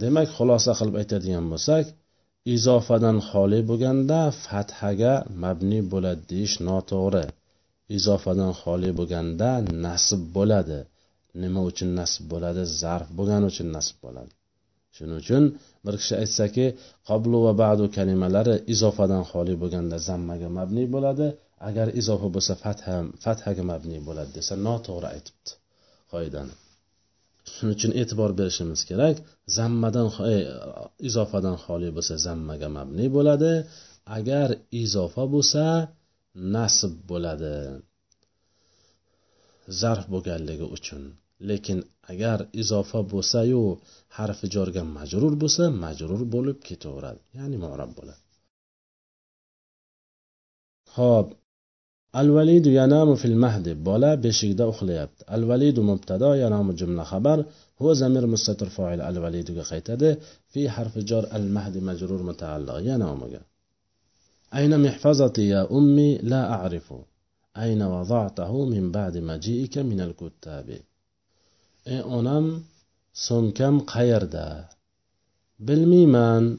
Demak 0.00 0.28
xulosa 0.36 0.72
qilib 0.78 0.96
aytadigan 1.00 1.46
bo'lsak 1.52 1.84
izofadan 2.54 3.18
xoli 3.28 3.60
bo'lganda 3.70 4.20
fathaga 4.44 5.14
mabni 5.42 5.80
bo'ladi 5.92 6.22
deyish 6.32 6.56
noto'g'ri. 6.68 7.24
Izofadan 7.98 8.52
xoli 8.60 8.90
bo'lganda 8.98 9.50
nasb 9.84 10.20
bo'ladi. 10.36 10.78
Nima 11.42 11.60
uchun 11.70 11.90
nasb 12.00 12.22
bo'ladi? 12.32 12.62
Zarf 12.80 13.08
bo'lgani 13.18 13.46
uchun 13.52 13.68
nasb 13.76 13.96
bo'ladi. 14.04 14.32
Shuning 14.96 15.18
uchun 15.22 15.44
bir 15.84 15.94
kishi 16.00 16.14
aytsaki 16.22 16.66
qoblu 17.08 17.38
va 17.46 17.52
ba'du 17.64 17.84
kalimalari 17.96 18.54
izofadan 18.74 19.22
xoli 19.30 19.54
bo'lganda 19.62 19.96
zammaga 20.08 20.48
mabni 20.58 20.84
bo'ladi. 20.94 21.26
Agar 21.68 21.86
izofa 22.00 22.28
bo'lsa 22.34 22.54
fatha 22.64 22.94
fathaga 23.24 23.62
mabni 23.72 23.98
bo'ladi 24.08 24.30
desa 24.38 24.54
noto'g'ri 24.66 25.08
aytibdi. 25.14 25.50
Qoidani. 26.12 26.54
Shuning 27.50 27.74
uchun 27.76 27.92
e'tibor 28.00 28.30
berishimiz 28.40 28.80
kerak. 28.90 29.16
Zammadan 29.56 30.08
e, 30.32 30.36
izofadan 31.08 31.56
xoli 31.64 31.88
bo'lsa 31.96 32.14
zammaga 32.26 32.68
mabni 32.76 33.06
bo'ladi. 33.16 33.52
Agar 34.18 34.48
izofa 34.82 35.24
bo'lsa 35.34 35.64
nasb 36.54 36.94
bo'ladi. 37.10 37.54
Zarf 39.80 40.04
bo'lganligi 40.12 40.66
uchun. 40.76 41.02
Lekin 41.48 41.78
agar 42.12 42.38
izofa 42.62 43.00
bo'lsayu 43.12 43.62
harfi 44.16 44.46
jorga 44.54 44.82
majrur 44.96 45.34
bo'lsa 45.42 45.64
majrur 45.84 46.22
bo'lib 46.34 46.58
ketaveradi. 46.68 47.20
Ya'ni 47.38 47.56
murab 47.64 47.90
bo'ladi. 47.98 48.22
Ho'p 50.96 51.28
الوليد 52.16 52.66
ينام 52.66 53.14
في 53.14 53.24
المهد. 53.24 53.84
بولا 53.84 54.14
بشيك 54.14 54.56
ده 54.56 54.70
أخليبت 54.70 55.24
الوليد 55.32 55.80
مبتدا 55.80 56.34
ينام 56.34 56.72
جملة 56.72 57.02
خبر. 57.02 57.44
هو 57.82 57.92
زمير 57.92 58.26
مستتر 58.26 58.68
فاعل 58.68 59.00
الوليد 59.00 59.60
قيتده. 59.60 60.18
في 60.48 60.70
حرف 60.70 60.98
جر 60.98 61.36
المهد 61.36 61.78
مجرور 61.78 62.22
متعلق. 62.22 62.78
ينام 62.78 63.20
أين 64.54 64.82
محفظتي 64.82 65.48
يا 65.48 65.70
أمي؟ 65.70 66.18
لا 66.18 66.52
أعرف. 66.52 66.94
أين 67.56 67.82
وضعته 67.82 68.64
من 68.64 68.92
بعد 68.92 69.18
مجيئك 69.18 69.78
من 69.78 70.00
الكتاب؟ 70.00 70.68
إي 71.88 72.00
أنام 72.00 72.62
سمكم 73.14 73.80
قيردا 73.80 74.64
بالميمان. 75.60 76.58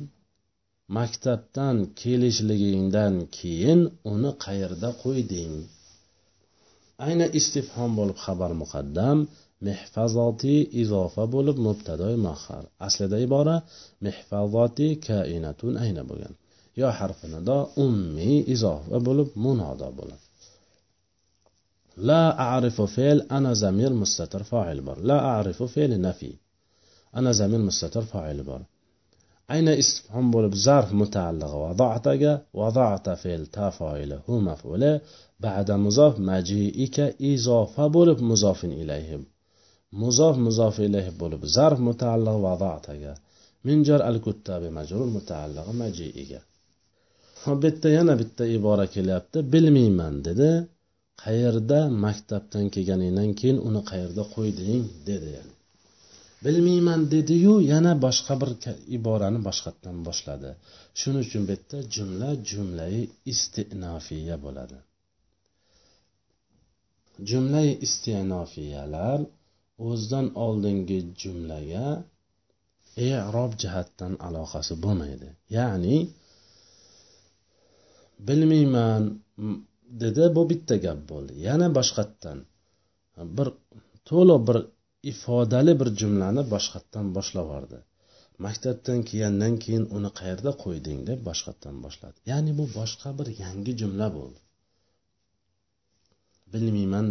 maktabdan 0.97 1.77
kelishligingdan 2.01 3.15
keyin 3.39 3.81
uni 4.13 4.31
qayerda 4.45 4.91
qo'yding 5.03 5.55
ayni 7.07 7.27
istifhom 7.39 7.91
bo'lib 7.99 8.19
xabar 8.25 8.51
muqaddam 8.63 9.19
mehfazoti 9.67 10.57
izofa 10.83 11.25
bo'lib 11.35 11.57
mubtadoy 11.67 12.15
mahar 12.29 12.65
aslida 12.87 13.17
ibora 13.27 13.57
mehfazoti 14.07 14.89
kainatun 15.09 15.75
ayna 15.85 16.03
bo'lgan 16.11 16.35
yo 16.81 16.89
harfi 16.99 17.27
nido 17.35 17.59
ummiy 17.85 18.37
izofa 18.55 18.97
bo'lib 19.09 19.29
munodo 19.45 19.89
bo'ladi 20.01 20.27
لا 22.11 22.25
أعرف 22.47 22.77
فعل 22.81 23.19
أنا 23.37 23.53
زمير 23.65 23.93
مستتر 24.03 24.43
فاعل 24.51 24.79
بر 24.81 24.99
لا 25.11 25.19
أعرف 25.31 25.59
فعل 25.63 26.01
نفي 26.01 26.33
أنا 27.19 27.31
زمير 27.33 27.61
مستتر 27.69 28.03
فاعل 28.13 28.39
بر 28.49 28.63
ayna 29.54 29.74
istifhom 29.82 30.26
bo'lib 30.36 30.54
zarf 30.66 30.90
mutaalliqi 31.02 31.58
vadataga 31.66 32.34
vadata 32.60 33.14
fe'l 33.24 33.44
tafoili 33.58 34.18
hu 34.26 34.34
maf'uli 34.48 34.92
ba'da 35.46 35.76
muzof 35.86 36.14
majiika 36.30 37.06
izofa 37.32 37.86
bo'lib 37.98 38.20
muzofin 38.30 38.72
ilayhi 38.84 39.18
muzof 40.02 40.36
muzof 40.46 40.76
ilayhi 40.88 41.12
bo'lib 41.22 41.42
zarf 41.56 41.80
mutaalliq 41.90 42.38
vadataga 42.48 43.14
minjar 43.68 44.02
al 44.10 44.18
kuttabi 44.26 44.70
majrur 44.78 45.08
mutaalliq 45.18 45.68
majiiga 45.82 46.40
hop 47.44 47.58
bitta 47.66 47.88
yana 47.98 48.14
bitta 48.22 48.44
ibora 48.58 48.86
kelyapti 48.96 49.38
bilmayman 49.54 50.16
dedi. 50.28 50.52
Qayerda 51.24 51.80
maktabdan 52.06 52.66
kelganingdan 52.74 53.32
keyin 53.40 53.58
uni 53.68 53.82
qayerda 53.90 54.24
qo'yding 54.36 54.82
dedi 55.10 55.30
bilmayman 56.44 57.02
dediyu 57.14 57.54
yana 57.72 57.94
boshqa 58.06 58.34
bir 58.42 58.52
iborani 58.98 59.40
boshqatdan 59.48 59.98
boshladi. 60.08 60.50
Shuning 61.00 61.24
uchun 61.28 61.42
bu 61.48 61.52
yerda 61.56 61.78
jumla 61.96 62.30
jumlai 62.50 63.00
istinofiya 63.34 64.36
bo'ladi. 64.46 64.78
Jumlai 67.30 67.70
istinofiyalar 67.86 69.20
o'zidan 69.90 70.28
oldingi 70.46 71.00
jumlaga 71.22 71.88
erob 73.12 73.52
jihatdan 73.62 74.14
aloqasi 74.28 74.74
bo'lmaydi. 74.84 75.30
Ya'ni 75.58 75.98
bilmayman 78.28 79.04
dedi 80.04 80.24
bu 80.36 80.42
bitta 80.52 80.76
gap 80.86 81.00
bo'ldi. 81.12 81.34
Yana 81.48 81.68
boshqatdan 81.78 82.38
bir 83.38 83.48
to'liq 84.10 84.40
bir 84.48 84.58
ifodali 85.12 85.74
bir 85.80 85.90
jumlani 86.02 86.44
boshqatdan 86.54 87.08
boshlab 87.18 87.50
maktabdan 88.46 89.00
kelgandan 89.10 89.54
keyin 89.64 89.86
uni 89.98 90.10
qayerda 90.20 90.52
qo'yding 90.64 91.00
deb 91.10 91.20
boshqatdan 91.30 91.76
boshladi. 91.86 92.18
Ya'ni 92.32 92.52
bu 92.60 92.66
boshqa 92.80 93.10
bir 93.20 93.28
yangi 93.44 93.74
jumla 93.82 94.08
bo'ldi. 94.18 94.40
Bilmayman 96.54 97.08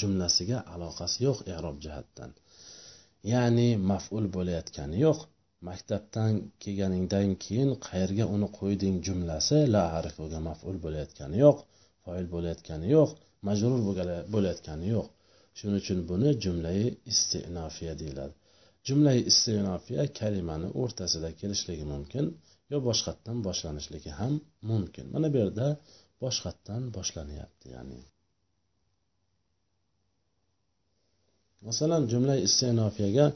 jumlasiga 0.00 0.58
aloqasi 0.74 1.18
yo'q 1.26 1.38
erob 1.56 1.76
jihatdan 1.84 2.30
ya'ni 3.32 3.68
maful 3.90 4.24
bo'layotgani 4.36 4.98
yo'q. 5.06 5.18
Maktabdan 5.68 6.32
kelganingdan 6.62 7.28
keyin 7.44 7.70
qayerga 7.86 8.24
uni 8.34 8.48
qo'yding 8.58 8.96
jumlasi 9.06 9.58
la 9.74 9.84
arifuga 9.98 10.40
maful 10.48 10.76
bo'layotgani 10.84 11.36
yo'q 11.44 11.58
foil 12.04 12.26
bo'layotgani 12.34 12.86
yo'q 12.96 13.10
majrur 13.46 13.80
bo'layotgani 14.34 14.86
yo'q. 14.94 15.06
Shuning 15.56 15.78
uchun 15.82 15.98
buni 16.10 16.30
jumlai 16.44 16.82
istinofiya 17.12 17.94
deyiladi. 18.00 18.34
Jumlai 18.86 19.18
istinofiya 19.30 20.02
kalimani 20.18 20.68
o'rtasida 20.82 21.28
kelishligi 21.40 21.84
mumkin 21.92 22.24
yo 22.72 22.78
boshqatdan 22.88 23.36
boshlanishligi 23.46 24.10
ham 24.18 24.34
mumkin. 24.70 25.04
Mana 25.14 25.26
bu 25.32 25.36
yerda 25.42 25.66
boshqatdan 26.22 26.82
boshlanyapti 26.96 27.66
ya'ni. 27.76 28.00
Masalan 31.68 32.02
jumla 32.12 32.34
istinofiyaga 32.46 33.26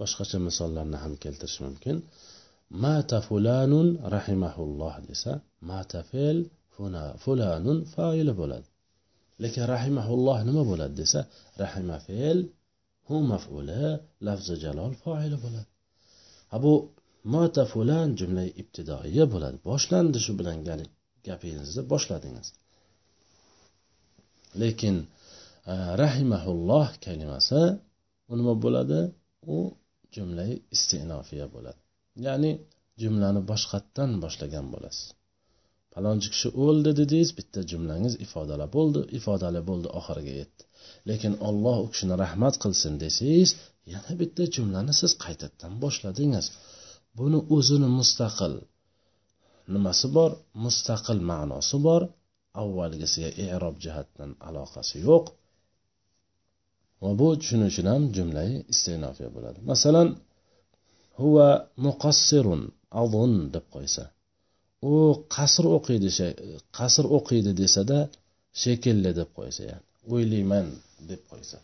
boshqacha 0.00 0.38
misollarni 0.48 0.98
ham 1.04 1.12
keltirish 1.22 1.58
mumkin. 1.66 1.96
Mata 2.84 3.18
fulanun 3.28 3.88
rahimahulloh 4.14 4.94
desa 5.08 5.32
mata 5.70 6.00
fe'l 6.10 6.38
fulanun 7.24 7.78
foili 7.94 8.32
bo'ladi. 8.40 8.68
Lekin 9.44 9.64
rahimahulloh 9.74 10.38
nima 10.48 10.62
bo'ladi 10.70 10.94
desa 11.02 11.20
rahima 11.62 11.96
fe'l 12.06 12.38
hu 13.08 13.16
maf'uli 13.32 13.84
lafzi 14.26 14.54
jalol 14.64 14.92
foili 15.02 15.36
bo'ladi. 15.44 15.68
Ha 16.50 16.56
bu 16.64 16.72
mota 17.34 17.64
fulan 17.72 18.08
jumla 18.18 18.44
ibtidoiya 18.60 19.24
bo'ladi. 19.34 19.56
Boshlandi 19.68 20.18
shu 20.24 20.32
bilan 20.40 20.58
gapingizni 21.28 21.82
boshladingiz. 21.92 22.48
Lekin 24.62 24.96
e, 25.72 25.74
rahimahulloh 26.02 26.88
kalimasi 27.04 27.62
u 28.30 28.32
nima 28.38 28.54
bo'ladi? 28.64 29.00
U 29.54 29.56
jumla 30.14 30.44
istinofiya 30.74 31.46
bo'ladi. 31.54 31.80
Ya'ni 32.26 32.50
jumlani 33.02 33.40
boshqatdan 33.50 34.10
boshlagan 34.24 34.66
bo'lasiz. 34.74 35.06
Palonchi 35.94 36.28
kishi 36.34 36.48
o'ldi 36.64 36.90
dedingiz 37.00 37.30
bitta 37.38 37.60
jumlangiz 37.70 38.14
ifodali 38.26 38.66
bo'ldi 38.76 39.00
ifodali 39.18 39.60
bo'ldi 39.68 39.88
oxiriga 39.98 40.34
yetdi. 40.40 40.62
Lekin 41.08 41.34
olloh 41.48 41.76
u 41.84 41.86
kishini 41.92 42.14
rahmat 42.24 42.54
qilsin 42.62 42.94
desangiz 43.02 43.50
yana 43.92 44.12
bitta 44.20 44.42
jumlani 44.54 44.92
siz 45.00 45.12
qaytadan 45.24 45.72
boshladingiz. 45.82 46.46
Buni 47.18 47.38
o'zini 47.56 47.88
mustaqil 47.98 48.54
nimasi 49.74 50.06
bor? 50.16 50.30
Mustaqil 50.64 51.18
ma'nosi 51.30 51.78
bor. 51.86 52.02
Avvalgisiga 52.62 53.30
erob 53.54 53.76
jihatdan 53.84 54.30
aloqasi 54.48 54.96
yo'q. 55.08 55.24
Va 57.02 57.10
bu 57.20 57.28
shuning 57.46 57.68
uchun 57.72 57.86
ham 57.92 58.02
jumlai 58.16 58.50
istinofiya 58.72 59.28
bo'ladi. 59.36 59.58
Masalan 59.70 60.08
huva 61.20 61.48
muqassirun 61.86 62.62
avun 63.02 63.32
deb 63.54 63.66
qo'ysa. 63.74 64.04
U 64.92 64.94
qasr 65.36 65.64
o'qiydi 65.76 66.10
qasr 66.78 67.04
o'qiydi 67.16 67.52
desada 67.62 67.98
shekilli 68.62 69.10
deb 69.20 69.30
qo'ysa 69.38 69.62
yani 69.70 69.84
o'ylayman 70.14 70.66
deb 71.10 71.22
qo'ysa. 71.30 71.58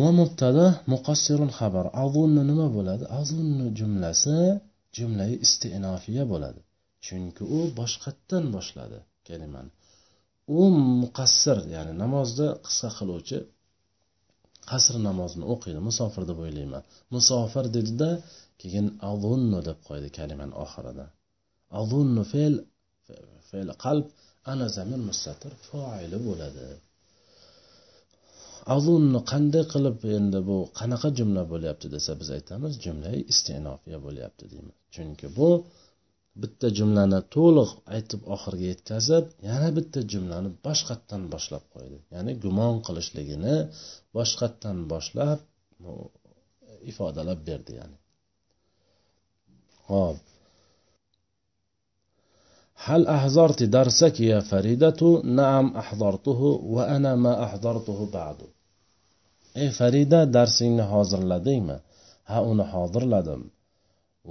Va 0.00 0.10
mubtada 0.20 0.66
muqassirun 0.92 1.50
xabar. 1.58 1.84
Azunni 2.04 2.42
nima 2.50 2.66
bo'ladi? 2.76 3.04
Azunni 3.20 3.66
jumlasi 3.78 4.36
jumlai 4.96 5.32
istinofiya 5.46 6.24
bo'ladi. 6.32 6.60
Chunki 7.06 7.42
u 7.56 7.58
boshqatdan 7.78 8.44
boshladi 8.54 8.98
kalimani 9.28 9.70
u 10.58 10.62
muqassir 11.02 11.58
ya'ni 11.74 11.92
namozda 12.02 12.46
qisqa 12.66 12.90
qiluvchi 12.98 13.38
qasr 14.70 14.94
namozini 15.08 15.44
o'qiydi. 15.52 15.78
Musofir 15.88 16.22
deb 16.30 16.38
o'ylayman. 16.44 16.82
Musofir 17.14 17.64
dedida 17.76 18.10
keyin 18.60 18.86
azunnu 19.10 19.58
deb 19.68 19.78
qo'ydi 19.88 20.08
kalimani 20.18 20.54
oxirida. 20.64 21.06
Azunnu 21.80 22.22
fe'l 22.32 22.54
fe'l 23.48 23.70
qalb 23.84 24.06
ana 24.52 24.66
zamir 24.76 25.00
mustatir 25.08 25.52
foili 25.68 26.18
bo'ladi 26.26 26.66
azunnu 28.76 29.20
qanday 29.32 29.64
qilib 29.72 29.96
endi 30.18 30.38
bu 30.48 30.56
qanaqa 30.78 31.08
jumla 31.18 31.42
bo'lyapti 31.52 31.86
desa 31.94 32.12
biz 32.20 32.28
aytamiz 32.36 32.72
jumla 32.84 33.10
istinofiya 33.32 33.98
bo'lyapti 34.06 34.44
deymiz 34.52 34.76
chunki 34.94 35.26
bu 35.38 35.48
bitta 36.42 36.68
jumlani 36.78 37.20
to'liq 37.34 37.70
aytib 37.96 38.20
oxiriga 38.34 38.66
yetkazib 38.72 39.24
yana 39.48 39.68
bitta 39.78 40.00
jumlani 40.12 40.50
boshqatdan 40.66 41.22
boshlab 41.32 41.64
qo'ydi 41.74 41.98
ya'ni 42.14 42.32
gumon 42.44 42.74
qilishligini 42.86 43.56
boshqatdan 44.16 44.78
boshlab 44.92 45.38
ifodalab 46.90 47.40
berdi 47.48 47.72
ya'ni 47.80 47.96
hop 49.90 50.18
هل 52.87 53.01
أحضرت 53.07 53.63
درسك 53.63 54.19
يا 54.19 54.39
فريدة 54.39 55.21
نعم 55.23 55.77
أحضرته 55.81 56.41
وأنا 56.75 57.15
ما 57.15 57.33
أحضرته 57.45 57.99
بعد 58.13 58.39
ey 59.61 59.69
farida 59.79 60.19
darsingni 60.37 60.83
hozirladingmi 60.93 61.77
ha 62.29 62.37
uni 62.51 62.65
hozirladim 62.73 63.41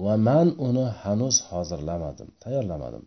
va 0.05 0.15
man 0.29 0.49
uni 0.69 0.87
hanuz 1.03 1.37
hozirlamadim 1.51 2.29
tayyorlamadim 2.43 3.05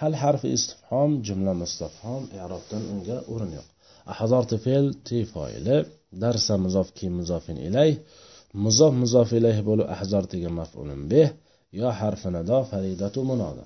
hal 0.00 0.12
harfi 0.22 0.48
istifhom 0.56 1.10
jumla 1.26 1.52
mustafhom 1.62 2.22
i'robdan 2.38 2.82
unga 2.92 3.18
o'rin 3.32 3.50
yo'q 3.58 3.68
ahzorti 4.12 4.56
fe'l 4.64 4.86
ti 5.06 5.18
foili 5.32 5.78
darsa 6.22 6.54
muzof 6.64 6.88
ki 6.98 7.06
muzofin 7.18 7.58
ilayh 7.68 7.94
muzof 8.64 8.92
muzof 9.02 9.28
ilayh 9.38 9.58
bo'lib 9.68 9.88
ahzortiga 9.96 10.50
maf'ulun 10.60 11.00
bih 11.12 11.28
yo 11.80 11.88
harfi 12.00 12.28
nido 12.36 12.58
faridatu 12.70 13.20
munoda 13.30 13.64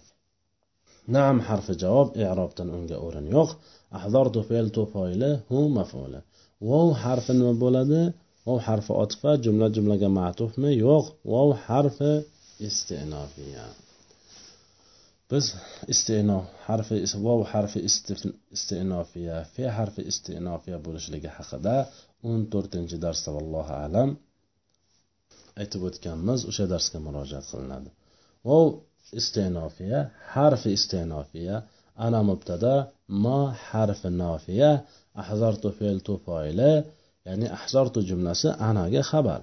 naam 1.16 1.38
harfi 1.48 1.74
javob 1.84 2.08
erobdan 2.32 2.70
unga 2.78 2.98
o'rin 3.06 3.28
yo'q. 3.36 3.50
Ahzortu 3.98 4.40
fe'l 4.50 4.68
tu 4.76 4.82
hu 5.50 5.60
maf'uli. 5.78 6.20
Vov 6.70 6.88
harfi 7.04 7.32
nima 7.40 7.54
bo'ladi? 7.64 8.02
Vov 8.48 8.60
harfi 8.68 8.92
otifa 9.04 9.32
jumla 9.46 9.68
jumlaga 9.76 10.10
ma'tufmi? 10.20 10.70
Yo'q. 10.86 11.06
Vov 11.32 11.50
harfi 11.68 12.14
istinofiya 12.68 13.66
biz 15.32 15.46
istinof 15.94 16.46
harfi 16.68 16.98
vov 17.26 17.42
harfi 17.54 17.80
istinofiya 18.58 19.38
fe 19.56 19.66
harfi 19.78 20.02
istinofiya 20.12 20.78
bo'lishligi 20.86 21.30
haqida 21.38 21.76
o'n 22.30 22.42
to'rtinchi 22.54 22.98
darsda 23.06 23.30
vallohu 23.38 23.74
alam. 23.86 24.10
Aytib 25.62 25.82
o'tganmiz 25.90 26.40
o'sha 26.50 26.66
darsga 26.74 26.98
murojaat 27.08 27.46
qilinadi. 27.52 27.90
Vov 28.48 28.66
istenofiya 29.20 30.00
harfi 30.34 30.70
istinofiya 30.78 31.56
ana 32.06 32.20
mubtada 32.30 32.76
ma 33.24 33.40
harfi 33.70 34.10
nofiya 34.22 34.72
ahzartu 35.22 35.70
fe'l 35.80 36.00
foili 36.26 36.72
ya'ni 37.28 37.48
ahzartu 37.58 38.00
jumlasi 38.10 38.50
anaga 38.70 39.02
xabar. 39.12 39.42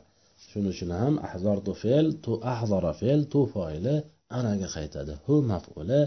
Shuning 0.50 0.72
uchun 0.74 0.90
ham 1.00 1.14
ahzartu 1.28 1.72
fe'l 1.82 2.06
tu 2.24 2.32
ahzara 2.54 2.92
fe'l 3.00 3.20
tu 3.32 3.40
foili 3.54 3.96
anaga 4.38 4.68
qaytadi. 4.76 5.12
Hu 5.24 5.34
mafuli 5.50 6.00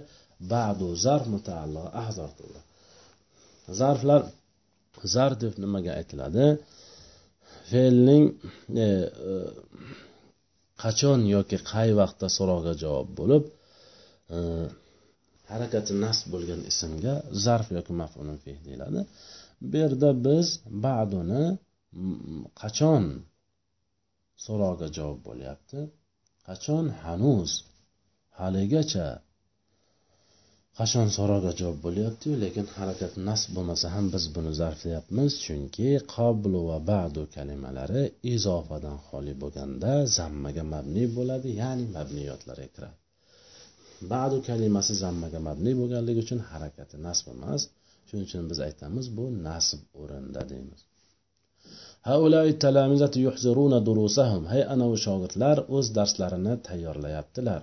ba'du 0.51 0.87
zarf 1.03 1.25
mutaallo 1.33 1.83
ahzartu. 2.01 2.45
Zarflar 3.79 4.21
zarf 5.13 5.35
deb 5.43 5.53
nimaga 5.63 5.91
aytiladi? 5.99 6.45
Fe'lning 7.69 8.25
e, 8.85 8.87
e, 9.29 9.31
qachon 10.83 11.19
yoki 11.35 11.57
qay 11.71 11.89
vaqtda 12.01 12.27
so'roqqa 12.37 12.73
javob 12.83 13.09
bo'lib 13.19 13.43
e, 14.35 14.37
harakati 15.51 15.93
nasb 16.03 16.25
bo'lgan 16.33 16.61
ismga 16.71 17.13
zarf 17.45 17.67
yoki 17.77 17.93
mafulun 18.01 18.37
fih 18.43 18.57
deyiladi. 18.67 19.01
Bu 19.69 19.75
yerda 19.83 20.09
biz 20.27 20.47
baduni 20.85 21.43
qachon 22.61 23.03
so'roqqa 24.45 24.87
javob 24.97 25.19
bo'lyapti 25.27 25.79
qachon 26.47 26.85
hanuz 27.03 27.51
haligacha 28.39 29.07
qachon 30.79 31.07
so'roqqa 31.17 31.51
javob 31.59 31.77
bo'lyaptiyu 31.85 32.33
lekin 32.43 32.65
harakat 32.77 33.13
nasb 33.27 33.49
bo'lmasa 33.55 33.87
ham 33.95 34.05
biz 34.13 34.23
buni 34.35 34.51
zarflayapmiz 34.61 35.31
chunki 35.45 35.89
qoblu 36.15 36.59
va 36.69 36.77
badu 36.91 37.23
kalimalari 37.35 38.03
izofadan 38.33 38.97
xoli 39.07 39.33
bo'lganda 39.41 39.91
zammaga 40.17 40.63
mabni 40.73 41.03
bo'ladi 41.17 41.49
ya'ni 41.61 41.85
mabniyotlarga 41.95 42.67
kiradi 42.75 42.97
badu 44.11 44.37
kalimasi 44.47 44.93
zammaga 45.03 45.39
mabni 45.47 45.71
bo'lganligi 45.79 46.19
uchun 46.25 46.39
harakati 46.49 46.95
nasb 47.07 47.25
emas 47.35 47.61
shuning 48.07 48.25
uchun 48.27 48.43
biz 48.51 48.59
aytamiz 48.67 49.05
bu 49.17 49.25
nasb 49.47 49.79
o'rinda 50.01 50.41
deymiz. 50.51 50.81
Hey 54.53 54.63
anavi 54.73 54.97
shogirdlar 55.05 55.57
o'z 55.75 55.87
darslarini 55.97 56.53
tayyorlayaptilar. 56.67 57.61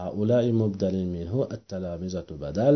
هؤلاء 0.00 0.44
مبدل 0.62 0.96
منه 1.14 1.34
التلامذة 1.56 2.28
بدل. 2.44 2.74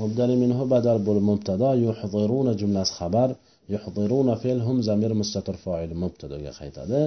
مبدل 0.00 0.30
منه 0.42 0.58
بدل 0.74 0.98
بالمبتدا 1.06 1.70
يحضرون 1.86 2.48
جملة 2.60 2.84
خبر 2.98 3.28
يحضرون 3.74 4.28
فعل 4.42 4.60
هم 4.60 4.76
ضمير 4.88 5.12
مستتر 5.20 5.56
فاعل 5.64 5.90
مبتدا 6.04 6.52
qaytadi 6.58 7.02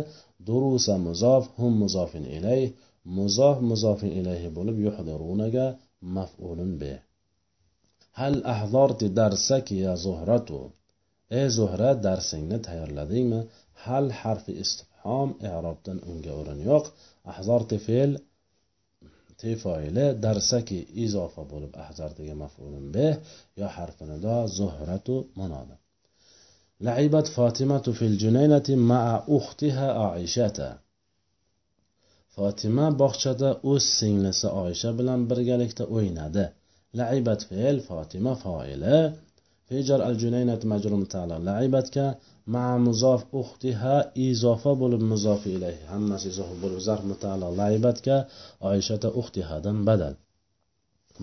دروس 0.48 0.90
مضاف 0.90 1.44
هم 1.60 1.84
مضاف 1.84 2.16
إليه 2.16 2.72
مضاف 3.06 3.58
مضاف 3.72 4.04
إليه 4.18 4.44
bo'lib 4.56 4.78
يحضرونga 4.88 5.66
مفعول 6.02 6.60
به. 6.82 7.00
هل 8.14 8.44
أحضرت 8.44 9.04
درسك 9.04 9.72
يا 9.72 9.96
زهرة 9.96 10.70
ey 11.40 11.48
zuhra 11.58 11.92
darsingni 12.06 12.58
tayyorladingmi 12.68 13.40
hal 13.84 14.06
harfi 14.22 14.54
istifhom 14.64 15.30
i'robdan 15.50 15.98
unga 16.12 16.32
o'rin 16.40 16.60
yo'q 16.70 16.86
ahzorti 17.32 17.78
fe'l 17.86 18.12
tefoili 19.43 20.07
darsaki 20.25 20.79
izofa 21.05 21.43
bo'lib 21.53 21.73
ahzardagi 21.85 22.35
mafulun 22.43 22.87
bih 22.95 23.15
yo 23.61 23.67
harfi 23.77 24.05
nido 24.13 24.37
zuhratu 24.59 25.17
munoda 25.41 25.77
لعبت 26.81 27.27
فاطمة 27.27 27.87
في 27.99 28.05
الجنينة 28.11 28.69
مع 28.91 29.25
أختها 29.29 29.87
عائشة 29.93 30.79
fotima 32.39 32.87
bog'chada 33.01 33.51
o'z 33.71 33.85
singlisi 33.99 34.49
oysha 34.63 34.91
bilan 34.99 35.21
birgalikda 35.31 35.85
o'ynadi 35.97 36.45
laibat 36.99 37.41
fe'l 37.49 37.79
fotima 37.89 38.33
foili 38.45 38.99
fejar 39.70 40.00
al 40.08 40.16
junaynat 40.24 40.62
majrur 40.72 40.96
mutala 41.04 41.36
laibatga 41.50 42.06
ma 42.54 42.68
muzof 42.86 43.22
uxtiha 43.42 43.96
izofa 44.28 44.72
bo'lib 44.82 45.02
muzofi 45.12 45.50
ilayhi. 45.58 45.84
Hammasi 45.94 46.26
izofa 46.34 46.56
bo'lib 46.64 46.80
zarf 46.88 47.04
mutaala. 47.12 47.48
Laibatga 47.62 48.18
oishata 48.70 49.10
uxtihadan 49.22 49.78
badal. 49.88 50.14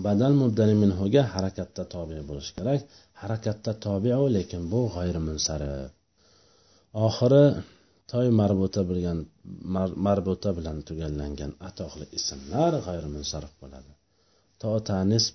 Badal 0.05 0.33
muddani 0.41 0.75
minhuga 0.83 1.21
harakatda 1.33 1.83
tobe 1.93 2.17
bo'lishi 2.29 2.51
kerak. 2.57 2.81
Harakatda 3.21 3.71
tobiu 3.85 4.23
lekin 4.35 4.61
bu 4.71 4.79
g'ayri 4.95 5.21
munsarif 5.27 5.91
oxiri 7.07 7.43
toy 8.11 8.27
marbuta 8.39 8.81
bilgan 8.89 9.19
marbuta 10.05 10.49
bilan 10.57 10.77
tugallangan 10.87 11.51
atoqli 11.69 12.05
ismlar 12.17 12.73
g'ayrimunsarif 12.85 13.53
bo'ladi. 13.61 13.91
To 14.61 14.71
tanis 14.89 15.25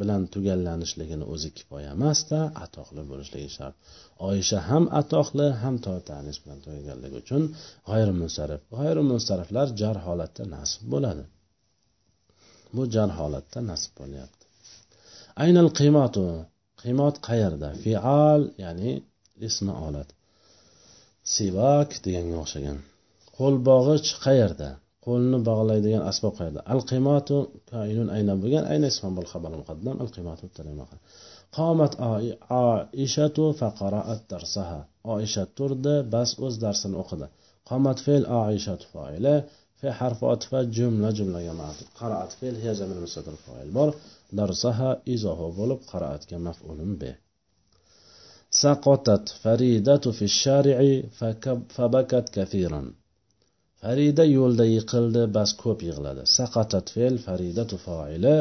bilan 0.00 0.22
tugallanishligini 0.34 1.24
o'zi 1.34 1.50
kifoya 1.58 1.90
emasda 1.96 2.40
atoqli 2.64 3.02
bo'lishligi 3.10 3.50
shart. 3.58 3.76
Oyisha 4.28 4.58
ham 4.68 4.84
atoqli 5.00 5.46
ham 5.62 5.74
totanis 5.86 6.36
bilan 6.42 6.58
tugaganligi 6.64 7.16
uchun 7.22 7.42
g'ayri 7.88 9.02
munsarif 9.10 9.50
jar 9.80 9.96
holatda 10.06 10.44
nasb 10.56 10.80
bo'ladi. 10.92 11.24
Bu 12.74 12.82
jar 12.94 13.10
holatda 13.18 13.58
nasb 13.70 13.90
bo'lyapti. 14.00 14.44
Aynal 15.44 15.68
qiymatu 15.78 16.24
qiymot 16.82 17.16
qayerda? 17.28 17.68
Fial 17.82 18.42
ya'ni 18.64 18.90
ismi 19.48 19.74
olat. 19.86 20.08
Sivak 21.34 21.90
deganga 22.04 22.36
o'xshagan 22.44 22.78
qo'lbog'ich 23.38 24.10
qayerda? 24.26 24.68
qo'lni 25.05 25.37
bog'laydigan 25.49 26.03
asbob 26.11 26.33
qayerda 26.39 26.61
al 26.73 26.81
qimatu 26.89 27.37
kainun 27.71 28.09
ayna 28.17 28.33
bo'lgan 28.41 28.65
ayna 28.73 28.85
ismon 28.93 29.13
bo'l 29.17 29.27
xabar 29.33 29.51
muqaddam 29.61 29.95
al 30.03 30.09
qimatu 30.15 30.43
qomat 31.57 31.93
oishatu 32.63 33.43
faqaraat 33.59 34.21
darsaha 34.31 34.79
oisha 35.15 35.43
turdi 35.57 35.95
bas 36.13 36.29
o'z 36.45 36.55
darsini 36.65 36.95
o'qidi 37.03 37.27
qomat 37.69 37.97
fe'l 38.05 38.23
oishatu 38.41 38.85
foili 38.93 39.35
fe 39.79 39.89
harfi 39.99 40.25
otfa 40.35 40.59
jumla 40.77 41.09
jumlaga 41.17 41.53
ma'tuf 41.61 41.87
qaraat 41.99 42.31
fe'l 42.39 42.55
hiya 42.61 42.73
zamir 42.79 42.97
mustatir 43.05 43.35
foil 43.45 43.69
bor 43.77 43.89
darsaha 44.39 44.89
izohu 45.15 45.47
bo'lib 45.59 45.79
qaraatga 45.91 46.37
maf'ulun 46.47 46.93
be 47.03 47.11
سقطت 48.63 49.25
فريدة 49.43 50.03
في 50.17 50.25
الشارع 50.31 50.77
فبكت 51.75 52.25
كثيرا 52.37 52.81
farida 53.86 54.24
yo'lda 54.36 54.64
yiqildi 54.76 55.22
bas 55.36 55.50
ko'p 55.62 55.80
yig'ladi. 55.88 56.22
Saqatat 56.38 56.86
fe'l 56.94 57.14
faridatu 57.26 57.76
foili 57.86 58.36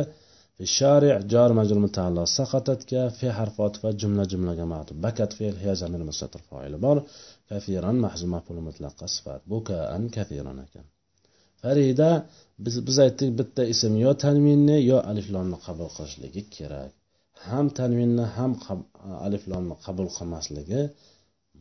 shari 0.77 1.09
jor 1.33 1.51
majrur 1.59 1.79
mutaallo 1.85 2.23
saqatatga 2.37 3.01
fe 3.19 3.27
harfot 3.37 3.65
otifa 3.69 3.89
jumla 4.01 4.23
jumlaga 4.31 4.65
mat 4.73 4.87
bakat 5.05 5.31
fe'l 5.37 5.55
hiya 5.63 5.73
zamir 5.81 6.01
mustatir 6.09 6.41
foili 6.49 6.77
bor. 6.85 6.97
Kafiran 7.49 7.97
mahzum 8.05 8.29
maful 8.35 8.59
mutlaqqa 8.67 9.05
sifat. 9.15 9.41
Bukaan 9.53 10.03
kafiran 10.15 10.57
ekan. 10.65 10.85
Farida 11.61 12.09
biz 12.65 12.75
biz 12.87 12.97
aytdik 13.05 13.29
bitta 13.39 13.63
ism 13.73 13.93
yo 14.05 14.11
tanvinni 14.23 14.77
yo 14.91 14.97
aliflonni 15.11 15.57
qabul 15.65 15.89
qilishligi 15.95 16.41
kerak. 16.55 16.91
Ham 17.47 17.65
tanvinni 17.79 18.25
ham 18.37 18.51
aliflonni 19.27 19.75
qabul 19.85 20.07
qilmasligi 20.17 20.81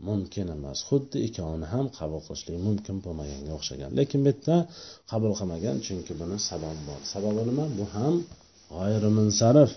mumkin 0.09 0.47
emas. 0.57 0.79
Xuddi 0.89 1.19
ikkovini 1.27 1.67
ham 1.75 1.87
qabul 1.99 2.21
qilishlik 2.27 2.59
mumkin 2.67 2.97
bo'lmaganga 3.05 3.53
o'xshagan. 3.59 3.91
Lekin 3.99 4.21
bu 4.25 4.29
yerda 4.33 4.57
qabul 5.11 5.33
qilmagan 5.39 5.77
chunki 5.87 6.13
buni 6.21 6.37
sababi 6.49 6.81
bor. 6.89 7.01
Sababi 7.13 7.43
nima? 7.49 7.65
Bu 7.79 7.85
ham 7.95 8.15
g'oyrimunsarif 8.75 9.71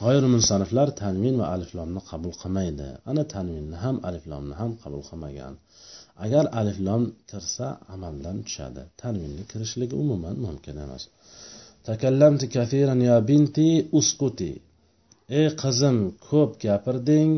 g'oyrimunsariflar 0.00 0.88
tanvin 1.02 1.36
va 1.40 1.46
aliflomni 1.54 2.00
qabul 2.10 2.32
qilmaydi. 2.42 2.88
Ana 3.10 3.22
tanvinni 3.34 3.76
ham 3.84 3.96
aliflomni 4.08 4.54
ham 4.60 4.70
qabul 4.82 5.02
qilmagan. 5.08 5.54
Agar 6.24 6.44
aliflom 6.60 7.02
kirsa 7.30 7.66
amaldan 7.94 8.36
tushadi. 8.46 8.82
Tanvinni 9.02 9.42
kirishligi 9.50 9.94
umuman 10.02 10.34
mumkin 10.46 10.76
emas. 10.84 11.02
Takallamti 11.88 12.46
kafiran 12.56 13.00
ya 13.08 13.16
binti 13.28 13.68
uskuti 13.98 14.52
ey 15.38 15.46
qizim 15.62 15.96
ko'p 16.28 16.50
gapirding 16.64 17.30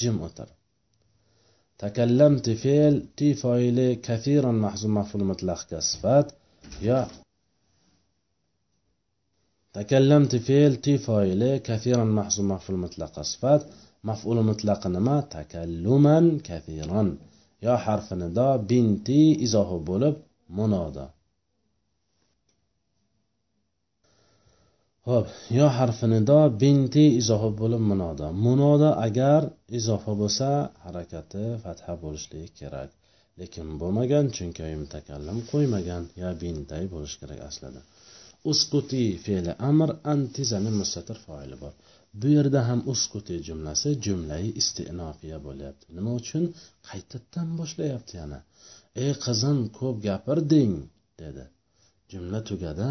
jim 0.00 0.16
o'tir. 0.26 0.48
تكلمت 1.82 2.50
فعل 2.50 2.94
تي 3.16 3.34
فاعل 3.34 3.78
كثيرا 4.08 4.52
محذوف 4.52 4.90
مفعول 4.90 5.24
مطلق 5.24 5.60
كصفات 5.70 6.32
يا. 6.82 7.00
تكلمت 9.72 10.36
فعل 10.36 10.76
تي 10.76 10.98
فاعل 10.98 11.56
كثيرا 11.56 12.04
محذوف 12.04 12.46
مفعول 12.46 12.78
مطلق 12.78 13.20
صفات 13.20 13.62
مفعول 14.04 14.44
مطلق 14.44 14.86
نما 14.86 15.20
تكلما 15.20 16.38
كثيرا. 16.44 17.02
يا 17.62 17.76
حرف 17.76 18.12
ندا 18.12 18.56
بنتي 18.56 19.44
إضافة 19.44 19.84
bo'lib 19.88 20.14
munoda 20.58 21.06
ho'p 25.08 25.26
yo 25.58 25.66
harfi 25.76 26.06
nido 26.14 26.38
binti 26.62 27.04
izofa 27.20 27.50
bo'lib 27.60 27.82
munoda 27.90 28.26
munoda 28.46 28.90
agar 29.06 29.42
izofa 29.78 30.12
bo'lsa 30.20 30.48
harakati 30.84 31.44
fatha 31.64 31.92
bo'lishligi 32.02 32.50
kerak. 32.60 32.90
Lekin 33.40 33.68
bo'lmagan 33.80 34.26
chunki 34.36 34.62
mutakallim 34.82 35.38
qo'ymagan. 35.50 36.02
Ya 36.22 36.30
bintay 36.42 36.84
bo'lishi 36.94 37.16
kerak 37.22 37.40
aslida. 37.48 37.80
Usquti 38.50 39.02
fe'li 39.24 39.52
amr 39.70 39.90
antizani 40.12 40.70
mustatir 40.80 41.18
foili 41.26 41.56
bor. 41.62 41.74
Bu 42.20 42.28
yerda 42.36 42.60
ham 42.68 42.80
usquti 42.92 43.34
jumlasi 43.46 43.90
jumlai 44.04 44.46
istinofiya 44.60 45.38
bo'lyapti. 45.46 45.86
Nima 45.96 46.12
uchun? 46.20 46.44
Qaytadan 46.88 47.48
boshlayapti 47.60 48.14
yana? 48.20 48.38
Ey 49.02 49.12
qizim 49.24 49.58
ko'p 49.78 49.96
gapirding 50.08 50.74
dedi. 51.22 51.44
Jumla 52.12 52.40
tugadi 52.48 52.90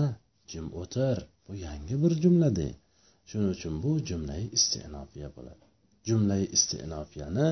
jim 0.52 0.68
o'tir. 0.82 1.18
Bu 1.46 1.54
yangi 1.66 1.96
bir 2.04 2.14
jumlada 2.24 2.68
shuning 3.30 3.52
uchun 3.56 3.74
bu 3.84 3.92
jumlai 4.10 4.44
istinofiya 4.58 5.30
bo'ladi. 5.38 5.66
Jumlai 6.08 6.44
istinofiyani 6.56 7.48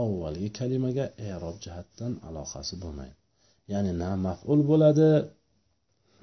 avvalgi 0.00 0.48
kalimaga 0.58 1.06
erob 1.30 1.56
jihatdan 1.64 2.12
aloqasi 2.28 2.74
bo'lmaydi. 2.82 3.16
Ya'ni 3.72 3.92
na 4.02 4.10
maful 4.26 4.60
bo'ladi 4.70 5.10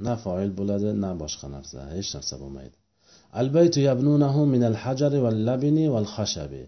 na 0.06 0.14
foil 0.24 0.52
bo'ladi 0.60 0.90
na 1.04 1.12
boshqa 1.22 1.48
narsa 1.56 1.80
hech 1.96 2.10
narsa 2.16 2.36
bo'lmaydi. 2.44 2.76
Albaytu 3.42 3.80
yabnunahu 3.90 4.42
minal 4.54 4.78
hajari 4.84 5.20
val 5.26 5.40
labini 5.48 5.86
val 5.96 6.08
xashabi 6.16 6.64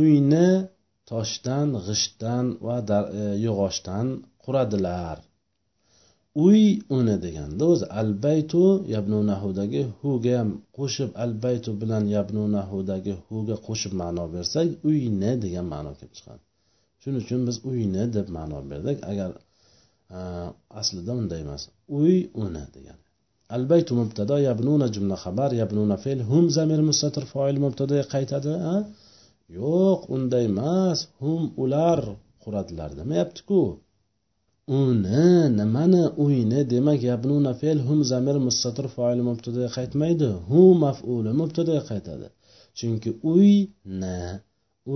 uyni 0.00 0.48
toshdan 1.10 1.68
g'ishtdan 1.86 2.44
va 2.66 2.78
e, 3.20 3.24
yog'ochdan 3.46 4.06
quradilar. 4.44 5.16
Uy 6.46 6.62
uni 6.96 7.16
deganda 7.24 7.64
o'zi 7.72 7.86
albaytu 8.00 8.64
yabnunahudagi 8.94 9.82
huga 10.00 10.32
ham 10.38 10.50
qo'shib 10.78 11.10
albaytu 11.24 11.70
bilan 11.80 12.04
yabnu 12.16 12.42
nahudagi 12.56 13.14
huga 13.28 13.56
qo'shib 13.66 13.92
ma'no 14.02 14.24
bersak 14.34 14.68
uyni 14.90 15.32
degan 15.44 15.66
ma'no 15.74 15.92
kelib 15.98 16.14
chiqadi. 16.18 16.42
Shuning 17.02 17.22
uchun 17.24 17.40
biz 17.48 17.56
uyni 17.70 18.04
deb 18.16 18.26
ma'no 18.36 18.58
berdik. 18.70 18.98
Agar 19.12 19.30
e, 20.16 20.20
aslida 20.80 21.12
unday 21.20 21.40
emas 21.46 21.62
uy 22.00 22.14
uni 22.44 22.64
degan 22.76 22.98
albaytu 23.56 23.92
mubtado 24.00 24.36
yabnuna 24.48 24.86
jumla 24.94 25.16
xabar 25.24 25.50
yabnuna 25.62 25.96
fe'l 26.04 26.20
hum 26.30 26.44
zamir 26.56 26.80
mustatir 26.88 27.24
foil 27.32 27.56
mubtadoga 27.64 28.04
qaytadi 28.14 28.54
yo'q 29.58 30.00
unday 30.16 30.44
emas. 30.52 30.98
Hum 31.22 31.42
ular 31.64 32.00
quradilar 32.42 32.90
demayaptiku. 33.00 33.60
uni 34.68 35.48
nimani 35.58 36.02
uyni 36.24 36.60
demak 36.72 37.00
yabluna 37.10 37.52
fe'l 37.60 37.78
hum 37.88 37.98
zamir 38.10 38.36
mustatir 38.46 38.86
foili 38.96 39.22
mubtadaga 39.30 39.68
qaytmaydi. 39.78 40.28
Hu 40.48 40.60
maf'uli 40.84 41.30
mubtadaga 41.40 41.82
qaytadi. 41.90 42.26
Chunki 42.78 43.10
uy 43.32 43.50
na 44.00 44.14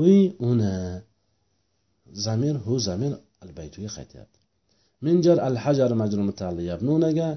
uy 0.01 0.17
uni 0.51 0.75
zamir 2.25 2.55
hu 2.65 2.75
zamir 2.87 3.13
al 3.43 3.51
baytuga 3.59 3.91
qaytyapti. 3.97 4.39
Minjar 5.05 5.39
al 5.49 5.57
hajar 5.65 5.91
majrur 6.01 6.25
mutaalli 6.31 6.63
yabnunaga 6.71 7.29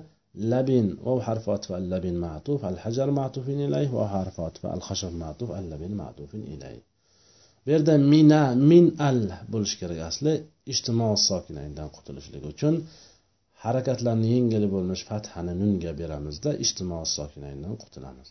labin 0.52 0.88
vav 1.06 1.20
harfi 1.28 1.50
atfa 1.58 1.74
al 1.80 1.86
labin 1.94 2.16
ma'tuf 2.26 2.60
al 2.72 2.78
hajar 2.84 3.10
ma'tufin 3.20 3.60
ilayh 3.66 3.90
vav 3.98 4.08
harfi 4.16 4.42
atfa 4.50 4.68
al 4.76 4.84
hashar 4.88 5.14
ma'tuf 5.24 5.50
al 5.60 5.66
labin 5.72 5.94
ma'tufin 6.02 6.44
ilayh. 6.54 6.82
Bu 7.64 7.68
yerda 7.74 7.94
mina 8.14 8.42
min 8.70 8.86
al 9.10 9.20
bo'lishi 9.52 9.76
kerak 9.82 10.00
asli. 10.10 10.36
ijtimoiy 10.73 11.19
sokinangdan 11.29 11.89
qutulishlik 11.97 12.45
uchun 12.53 12.75
harakatlarni 13.65 14.29
yengil 14.35 14.65
bo'lmish 14.75 15.05
fathani 15.11 15.53
nunga 15.63 15.93
beramizda 16.01 16.51
ijtimoiy 16.65 17.07
sokinangdan 17.17 17.75
qutulamiz 17.83 18.29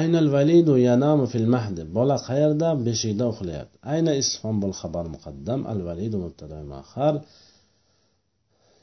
aynal 0.00 0.28
validu 0.36 0.74
yanamu 0.88 1.24
fil 1.32 1.48
mahdi 1.54 1.82
bola 1.96 2.16
qayerda 2.28 2.68
beshikda 2.86 3.24
uxlayapti 3.32 3.76
ayna 3.94 4.12
istifhom 4.20 4.56
bul 4.62 4.74
xabar 4.80 5.06
muqaddam 5.14 5.60
al 5.72 5.80
validu 5.88 6.16
mubtada 6.24 6.58
muaxar 6.72 7.14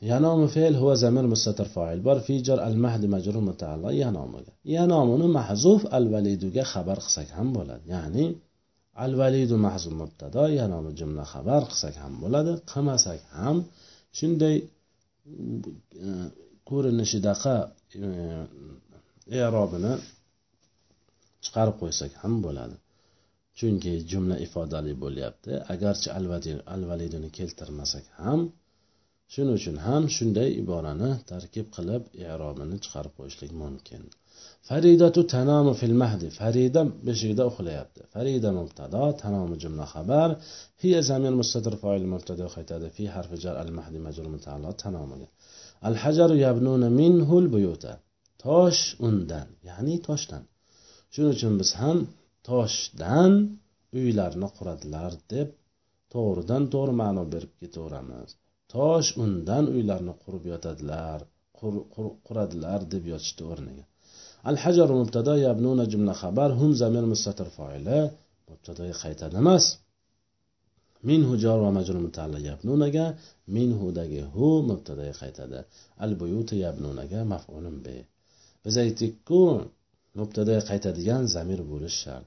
ينام 0.01 0.47
فعل 0.47 0.75
هو 0.75 0.93
زمير 0.93 1.27
مستتر 1.27 1.65
فاعل 1.65 1.99
بار 1.99 2.19
في 2.19 2.41
جر 2.41 2.67
المهد 2.67 3.05
مجرور 3.05 3.43
متعلق 3.43 3.91
ينام 3.91 4.31
ينامuni 4.65 5.27
mahzuf 5.37 5.81
al 5.91 6.05
validuga 6.13 6.63
xabar 6.73 6.97
qilsak 7.05 7.29
ham 7.37 7.47
bo'ladi 7.55 7.85
ya'ni 7.93 8.25
al 9.02 9.12
validu 9.20 9.56
mahzum 9.66 9.94
mubtado 10.02 10.42
yanomi 10.58 10.90
jumla 11.00 11.24
xabar 11.32 11.62
qilsak 11.70 11.94
ham 12.02 12.12
bo'ladi 12.22 12.52
qilmasak 12.70 13.20
ham 13.36 13.56
shunday 14.18 14.56
e, 16.06 16.10
ko'rinishidaqa 16.68 17.54
e, 18.06 18.08
erobini 19.46 19.92
chiqarib 21.44 21.76
qo'ysak 21.82 22.12
ham 22.22 22.34
bo'ladi. 22.46 22.76
Chunki 23.58 23.92
jumla 24.10 24.36
ifodali 24.46 24.92
bo'lyapti 25.04 25.52
agarchi 25.74 26.08
al 26.74 26.82
validini 26.90 27.28
keltirmasak 27.38 28.04
ham 28.20 28.40
shuning 29.32 29.54
uchun 29.60 29.76
ham 29.86 30.02
shunday 30.16 30.48
iborani 30.62 31.10
tarkib 31.30 31.66
qilib 31.76 32.02
erobini 32.32 32.76
chiqarib 32.84 33.12
qo'yishlik 33.18 33.52
mumkin. 33.62 34.02
Faridatu 34.68 35.20
tanamu 35.34 35.72
fil 35.80 35.96
mahdi. 36.02 36.26
Farida 36.38 36.82
beshikda 37.06 37.42
uxlayapti. 37.50 38.00
Farida 38.14 38.50
mubtado 38.58 39.02
tanamu 39.22 39.54
jumla 39.62 39.86
xabar. 39.94 40.28
Hiya 40.82 41.00
zamir 41.10 41.32
mustatir 41.40 41.74
foil 41.82 42.04
mubtado 42.14 42.46
qaytadi. 42.54 42.86
Fi 42.96 43.04
harfi 43.14 43.36
jar 43.44 43.56
al 43.64 43.70
mahdi 43.78 43.98
majrur 44.06 44.28
mutaallo 44.34 44.70
tanomiga 44.82 45.28
al 45.88 45.96
hajaru 46.02 46.34
yabnuna 46.46 46.88
minhul 47.00 47.46
buyuta. 47.54 47.92
Tosh 48.44 48.82
undan 49.08 49.48
ya'ni 49.68 49.96
toshdan. 50.06 50.42
Shuning 51.12 51.32
uchun 51.36 51.54
biz 51.60 51.70
ham 51.80 51.98
toshdan 52.48 53.32
uylarni 54.00 54.48
quradilar 54.56 55.12
deb 55.32 55.48
to'g'ridan 56.12 56.62
to'g'ri 56.74 56.94
ma'no 57.02 57.22
berib 57.34 57.52
ketaveramiz. 57.60 58.30
Tosh 58.74 59.10
undan 59.24 59.64
uylarni 59.76 60.14
qurib 60.22 60.44
yotadilar 60.52 61.20
quradilar 62.26 62.80
deb 62.94 63.04
yotishdi 63.12 63.42
o'rniga. 63.52 63.84
Al 64.48 64.56
hajar 64.62 64.88
mubtado 65.00 65.32
yabnuna 65.46 65.84
jumla 65.92 66.14
xabar 66.20 66.50
hum 66.58 66.70
zamir 66.80 67.04
mustatir 67.12 67.48
foili 67.56 67.98
mubtadoga 68.48 68.94
qaytadi 69.02 69.36
emas. 69.42 69.64
Minhu 71.08 71.32
jor 71.42 71.58
va 71.64 71.70
majrur 71.78 72.00
mutalla 72.06 72.38
yabnunaga 72.48 73.06
minhudagi 73.56 74.20
hu 74.34 74.46
mubtadoga 74.70 75.14
qaytadi 75.22 75.60
al 76.04 76.12
buyuti 76.20 76.54
yabnunaga 76.64 77.20
maf'ulun 77.32 77.76
bi. 77.84 77.96
Biz 78.64 78.74
aytdikku 78.84 79.40
mubtadoga 80.18 80.62
qaytadigan 80.70 81.22
zamir 81.34 81.60
bo'lishi 81.70 81.98
shart. 82.04 82.26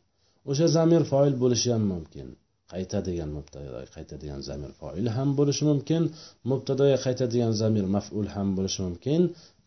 O'sha 0.50 0.68
zamir 0.78 1.02
foil 1.12 1.34
bo'lishi 1.44 1.70
ham 1.76 1.84
mumkin. 1.94 2.28
Qayta 2.72 2.98
qaytadigan 2.98 3.30
mubtadoga 3.38 3.82
qaytadigan 3.96 4.42
zamir 4.50 4.72
foil 4.80 5.08
ham 5.16 5.30
bo'lishi 5.40 5.64
mumkin 5.72 6.04
mubtadoga 6.52 6.98
qaytadigan 7.06 7.54
zamir 7.62 7.86
maful 7.96 8.28
ham 8.36 8.48
bo'lishi 8.58 8.82
mumkin. 8.88 9.22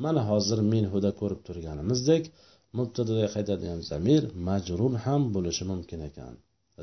Mana 0.05 0.21
hozir 0.31 0.59
minhuda 0.73 1.11
ko'rib 1.21 1.41
turganimizdek 1.49 2.23
mubtadoga 2.79 3.27
qaytadigan 3.35 3.81
zamir 3.91 4.23
majrur 4.49 4.93
ham 5.05 5.23
bo'lishi 5.35 5.65
mumkin 5.73 6.01
ekan. 6.09 6.35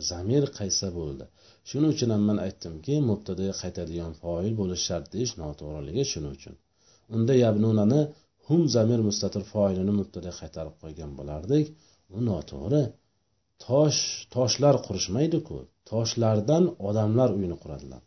Zamir 0.10 0.44
qaysa 0.60 0.88
bo'ldi? 1.00 1.26
Shuning 1.70 1.92
uchun 1.96 2.10
ham 2.16 2.24
man 2.30 2.38
aytdimki 2.48 2.96
mubtadoga 3.10 3.54
qaytadigan 3.62 4.14
foil 4.22 4.54
bo'lishi 4.62 4.84
shart 4.90 5.06
deyish 5.14 5.34
noto'g'riligi 5.44 6.04
shuning 6.12 6.34
uchun. 6.38 6.56
Unda 7.16 7.34
yabnunani 7.46 8.02
hum 8.48 8.62
zamir 8.76 9.00
mustatir 9.10 9.44
foilini 9.54 9.94
mubtada 10.00 10.32
qaytarib 10.40 10.76
qo'ygan 10.84 11.12
bo'lardik. 11.20 11.66
U 12.16 12.18
noto'g'ri. 12.30 12.84
Tosh 13.66 14.02
toshlar 14.36 14.76
qurishmaydiku. 14.86 15.58
Toshlardan 15.90 16.64
odamlar 16.88 17.30
uyini 17.38 17.58
quradilar. 17.64 18.02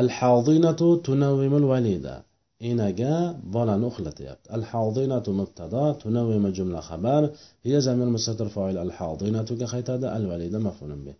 Al 0.00 0.08
hadinatu 0.18 0.88
tunavvimul 1.06 1.66
valida 1.72 2.14
enaga 2.70 3.14
bolani 3.54 3.84
uxlatyapti. 3.90 4.46
Al 4.56 4.64
hadinatu 4.70 5.30
mubtado 5.40 5.84
tunavvima 6.02 6.50
jumla 6.58 6.80
xabar. 6.88 7.22
Hiya 7.64 7.80
zamir 7.86 8.08
mustatir 8.16 8.48
foil 8.56 8.76
al 8.84 8.92
hadinatuga 8.98 9.66
qaytadi 9.74 10.06
al 10.16 10.24
valida 10.30 10.58
maf'ulun 10.68 11.00
bi 11.06 11.12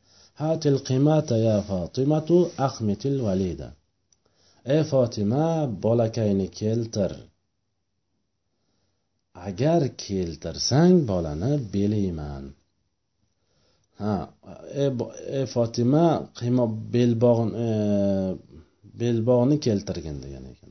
hatil 0.43 0.79
qimata 0.89 1.37
ya 1.49 1.57
fatimatu 1.71 2.37
aqmitil 2.69 3.19
valida 3.27 3.69
ey 4.75 4.83
fotima 4.91 5.45
bolakayni 5.85 6.49
keltir. 6.61 7.13
Agar 9.49 9.83
keltirsang 10.05 10.95
bolani 11.11 11.53
beliyman 11.75 12.45
ha 14.03 14.15
ey 14.83 14.91
e 15.39 15.41
fotima 15.55 16.05
qiymo 16.39 16.65
belbog'ni 16.95 17.53
e, 17.67 17.69
belbog'ni 19.01 19.57
keltirgin 19.67 20.17
degan 20.25 20.45
ekan. 20.53 20.71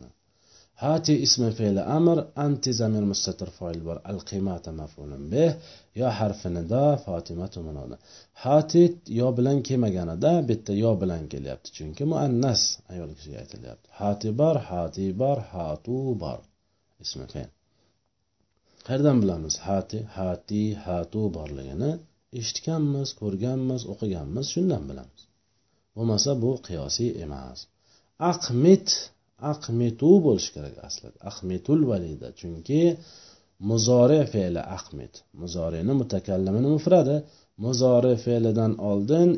Hati 0.83 1.13
ismi 1.25 1.49
fe'li 1.57 1.81
amr 1.97 2.17
anti 2.45 2.71
zamir 2.79 3.03
mustatir 3.11 3.49
foil 3.57 3.79
bor. 3.87 3.97
Al 4.11 4.19
qimata 4.29 4.71
maf'ulun 4.81 5.23
bih 5.33 5.51
yo 5.99 6.07
harfi 6.19 6.49
nido 6.57 6.83
fotimatu 7.05 7.59
munoda 7.67 7.95
hati 8.43 8.83
yo 9.19 9.27
bilan 9.37 9.57
kelmaganida 9.67 10.31
bitta 10.49 10.71
yo 10.83 10.91
bilan 11.01 11.23
kelyapti. 11.31 11.69
Chunki 11.77 12.03
muannas 12.11 12.61
ayol 12.91 13.11
kishiga 13.17 13.37
aytilyapti. 13.43 13.87
Hati 13.99 14.27
bor 14.41 14.55
hati 14.69 15.05
bor 15.21 15.37
hatu 15.53 15.97
bor. 16.23 16.39
Ismi 17.03 17.25
fe'l. 17.33 17.49
Qayerdan 18.85 19.17
bilamiz? 19.23 19.55
Hati 19.67 19.97
hati 20.17 20.63
hatu 20.85 21.21
borligini? 21.35 21.91
Eshitganmiz 22.39 23.09
ko'rganmiz 23.21 23.81
o'qiganmiz 23.93 24.45
shundan 24.53 24.83
bilamiz. 24.89 25.21
Bo'lmasa 25.95 26.31
bu 26.43 26.51
qiyosiy 26.67 27.09
emas. 27.25 27.59
Aqmit 28.31 28.87
aqmitu 29.51 30.11
bo'lishi 30.25 30.49
kerak 30.55 30.75
aslida. 30.87 31.17
Aqmitul 31.31 31.81
valida. 31.91 32.27
Chunki 32.39 32.81
muzore 33.69 34.21
fe'li 34.33 34.61
aqmit 34.77 35.13
muzorini 35.41 35.93
mutakallimini 36.01 36.69
mufradi. 36.75 37.15
Muzori 37.65 38.15
fe'lidan 38.25 38.71
oldin 38.89 39.29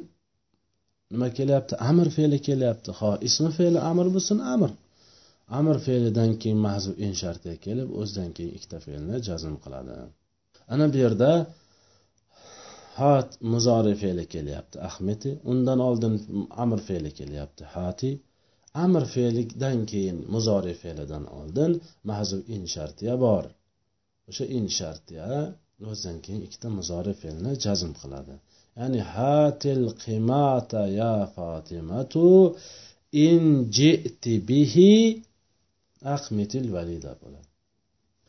nima 1.14 1.28
kelyapti? 1.38 1.74
Amr 1.90 2.08
fe'li 2.18 2.38
kelyapti. 2.48 2.90
Ho 3.00 3.12
ismi 3.28 3.50
fe'li 3.60 3.80
amr 3.92 4.08
bo'lsin 4.16 4.38
amr. 4.54 4.72
Amr 5.60 5.78
fe'lidan 5.86 6.32
keyin 6.42 6.60
mahzu 6.68 6.92
in 7.06 7.14
shartiga 7.22 7.56
kelib 7.66 7.90
o'zidan 8.00 8.30
keyin 8.36 8.52
ikkita 8.58 8.78
fe'lni 8.86 9.18
jazm 9.28 9.56
qiladi. 9.64 9.96
Ana 10.74 10.86
bu 10.94 10.98
yerda 11.04 11.32
hat 13.02 13.30
muzori 13.54 13.94
fe'li 14.02 14.26
kelyapti 14.34 14.78
ahmeti. 14.90 15.32
Undan 15.52 15.80
oldin 15.90 16.16
amr 16.64 16.80
fe'li 16.88 17.12
kelyapti 17.20 17.64
hati. 17.76 18.12
Amr 18.84 19.04
fe'lidan 19.14 19.80
keyin 19.92 20.18
muzori 20.34 20.74
fe'lidan 20.82 21.26
oldin 21.40 21.72
mahzub 22.10 22.42
in 22.56 22.64
shartiya 22.74 23.16
bor. 23.26 23.46
O'sha 24.30 24.46
in 24.58 24.66
shartiya 24.78 25.30
o'zidan 25.92 26.18
keyin 26.26 26.42
ikkita 26.48 26.70
muzori 26.80 27.14
fe'lni 27.22 27.52
jazm 27.66 27.92
qiladi. 28.02 28.36
Ya'ni 28.80 29.02
hatil 29.14 29.84
qimata 30.04 30.82
ya 31.00 31.14
fatimatu 31.36 32.28
in 33.28 33.44
ji'ti 33.78 34.34
bihi 34.50 34.94
aqmitil 36.16 36.68
valida 36.76 37.12
bo'ladi. 37.22 37.51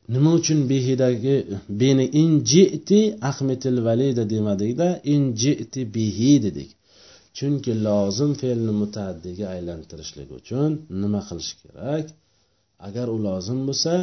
Nima 0.08 0.30
uchun 0.38 0.60
bihidagi 0.70 1.36
beni 1.80 2.04
injiti 2.22 3.00
ahmetil 3.30 3.78
valida 3.86 4.22
demadikda 4.34 4.88
injiti 5.14 5.80
bihi 5.94 6.32
dedik. 6.44 6.70
Chunki 7.36 7.72
lozim 7.86 8.32
fe'lni 8.40 8.72
mutaaddiga 8.82 9.46
aylantirishlik 9.54 10.28
uchun 10.38 10.70
nima 11.02 11.20
qilish 11.28 11.52
kerak? 11.60 12.06
Agar 12.86 13.06
u 13.14 13.16
lozim 13.26 13.60
bo'lsa 13.68 13.94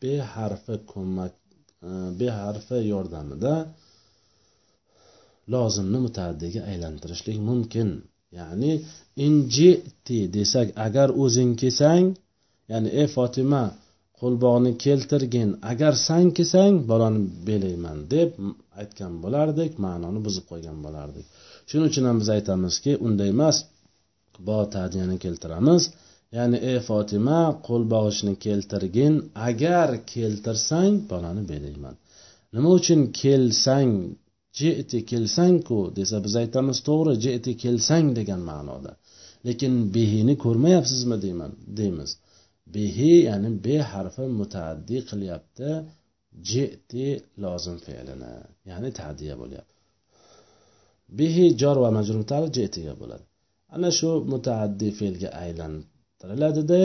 be 0.00 0.14
harfi 0.34 0.76
ko'mak 0.92 1.34
e, 1.88 1.90
be 2.18 2.28
harfi 2.40 2.78
yordamida 2.92 3.54
lozimni 5.52 5.98
mutaaddiga 6.06 6.60
aylantirishlik 6.70 7.38
mumkin. 7.48 7.90
Ya'ni 8.38 8.72
injiti 9.26 10.18
desak 10.36 10.68
agar 10.86 11.08
o'zing 11.22 11.50
kelsang 11.60 12.06
ya'ni 12.70 12.88
ey 13.00 13.08
fotima 13.14 13.62
qo'lbog'ni 14.20 14.72
keltirgin. 14.84 15.50
Agar 15.72 15.92
san 16.06 16.26
kelsang 16.36 16.74
bolani 16.90 17.20
belayman 17.48 17.98
deb 18.14 18.30
aytgan 18.80 19.12
bo'lardik 19.24 19.72
ma'noni 19.84 20.20
buzib 20.26 20.44
qo'ygan 20.50 20.78
bo'lardik. 20.86 21.26
Shuning 21.68 21.86
uchun 21.90 22.04
ham 22.08 22.16
biz 22.22 22.28
aytamizki 22.36 22.92
unday 23.06 23.28
emas 23.36 23.56
bo 24.46 24.58
tadiyani 24.76 25.16
keltiramiz. 25.24 25.82
Ya'ni 26.36 26.58
ey 26.70 26.78
fotima 26.88 27.40
qo'lbog'ichni 27.68 28.34
keltirgin. 28.44 29.14
Agar 29.48 29.88
keltirsang 30.12 30.94
bolani 31.10 31.42
belayman. 31.52 31.94
Nima 32.54 32.68
uchun 32.78 33.00
kelsang 33.22 33.92
jeti 34.60 34.98
kelsangku 35.10 35.78
desa 35.98 36.16
biz 36.24 36.34
aytamiz 36.42 36.78
to'g'ri 36.88 37.14
jeti 37.26 37.52
kelsang 37.62 38.06
degan 38.18 38.40
ma'noda. 38.50 38.92
Lekin 39.46 39.74
behini 39.94 40.34
ko'rmayapsizmi 40.44 41.16
deyman 41.24 41.52
deymiz. 41.78 42.10
Behi 42.74 43.12
ya'ni 43.28 43.50
be 43.64 43.76
harfi 43.90 44.24
mutaaddi 44.40 44.96
qilyapti. 45.10 45.70
Jeti 46.50 47.06
lozim 47.42 47.76
fe'lini 47.86 48.34
ya'ni 48.70 48.90
tadiya 49.00 49.34
bo'lyapti. 49.42 49.78
Bihi 51.18 51.44
jor 51.60 51.76
va 51.84 51.90
majrur 51.98 52.24
jetiga 52.56 52.94
bo'ladi. 53.00 53.24
Ana 53.74 53.88
shu 53.98 54.10
mutaaddi 54.32 54.88
fe'lga 54.98 55.28
aylantiriladida 55.42 56.82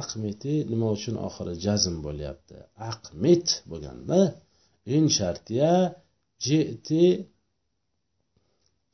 aqmiti 0.00 0.54
nima 0.70 0.88
uchun 0.96 1.16
oxiri 1.26 1.54
jazm 1.64 1.96
bo'lyapti? 2.06 2.56
Aqmit 2.90 3.46
bo'lganda 3.70 4.20
in 4.96 5.04
shartiya 5.18 5.72
jeti 6.46 7.04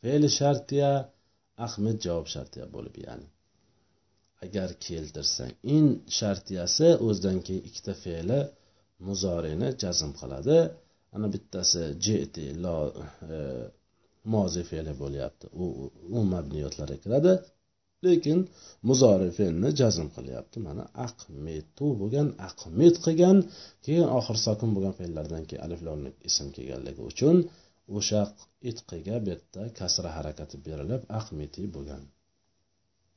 fe'li 0.01 0.29
shartiya 0.39 0.91
ahmid 1.67 1.97
javob 2.07 2.27
shartiya 2.35 2.67
bo'lib 2.75 2.95
ya'ni 3.07 3.27
agar 4.45 4.71
keltirsang. 4.87 5.53
In 5.77 5.87
shartiyasi 6.19 6.89
o'zidan 7.07 7.39
keyin 7.47 7.63
ikkita 7.69 7.95
fe'li 8.05 8.41
muzorini 9.07 9.69
jazm 9.83 10.11
qiladi. 10.21 10.59
Ana 11.15 11.27
bittasi 11.35 11.83
jeti 12.07 12.47
lo 12.65 12.77
e, 13.35 13.37
mozi 14.33 14.63
fe'li 14.71 14.93
bo'lyapti. 15.03 15.47
U 15.63 15.65
u 16.17 16.19
mabniyotlarga 16.35 16.99
kiradi. 17.05 17.33
Lekin 18.07 18.39
muzori 18.89 19.31
fe'lni 19.39 19.69
jazm 19.81 20.09
qilyapti. 20.17 20.57
Mana 20.69 20.85
aqmitu 21.07 21.87
bo'lgan 22.01 22.29
aqmit 22.49 22.95
qilgan 23.05 23.39
keyin 23.85 24.07
oxir 24.19 24.37
sokin 24.47 24.71
bo'lgan 24.77 24.95
fe'llardan 25.01 25.43
keyin 25.49 25.63
alif 25.67 25.81
lomlik 25.89 26.15
ism 26.29 26.47
kelganligi 26.57 27.03
uchun 27.11 27.37
o'sha 27.99 28.21
itqiga 28.71 29.17
bu 29.25 29.29
yerda 29.33 29.63
kasra 29.79 30.11
harakati 30.17 30.57
berilib 30.67 31.03
aqmiti 31.21 31.63
bo'lgan. 31.77 32.03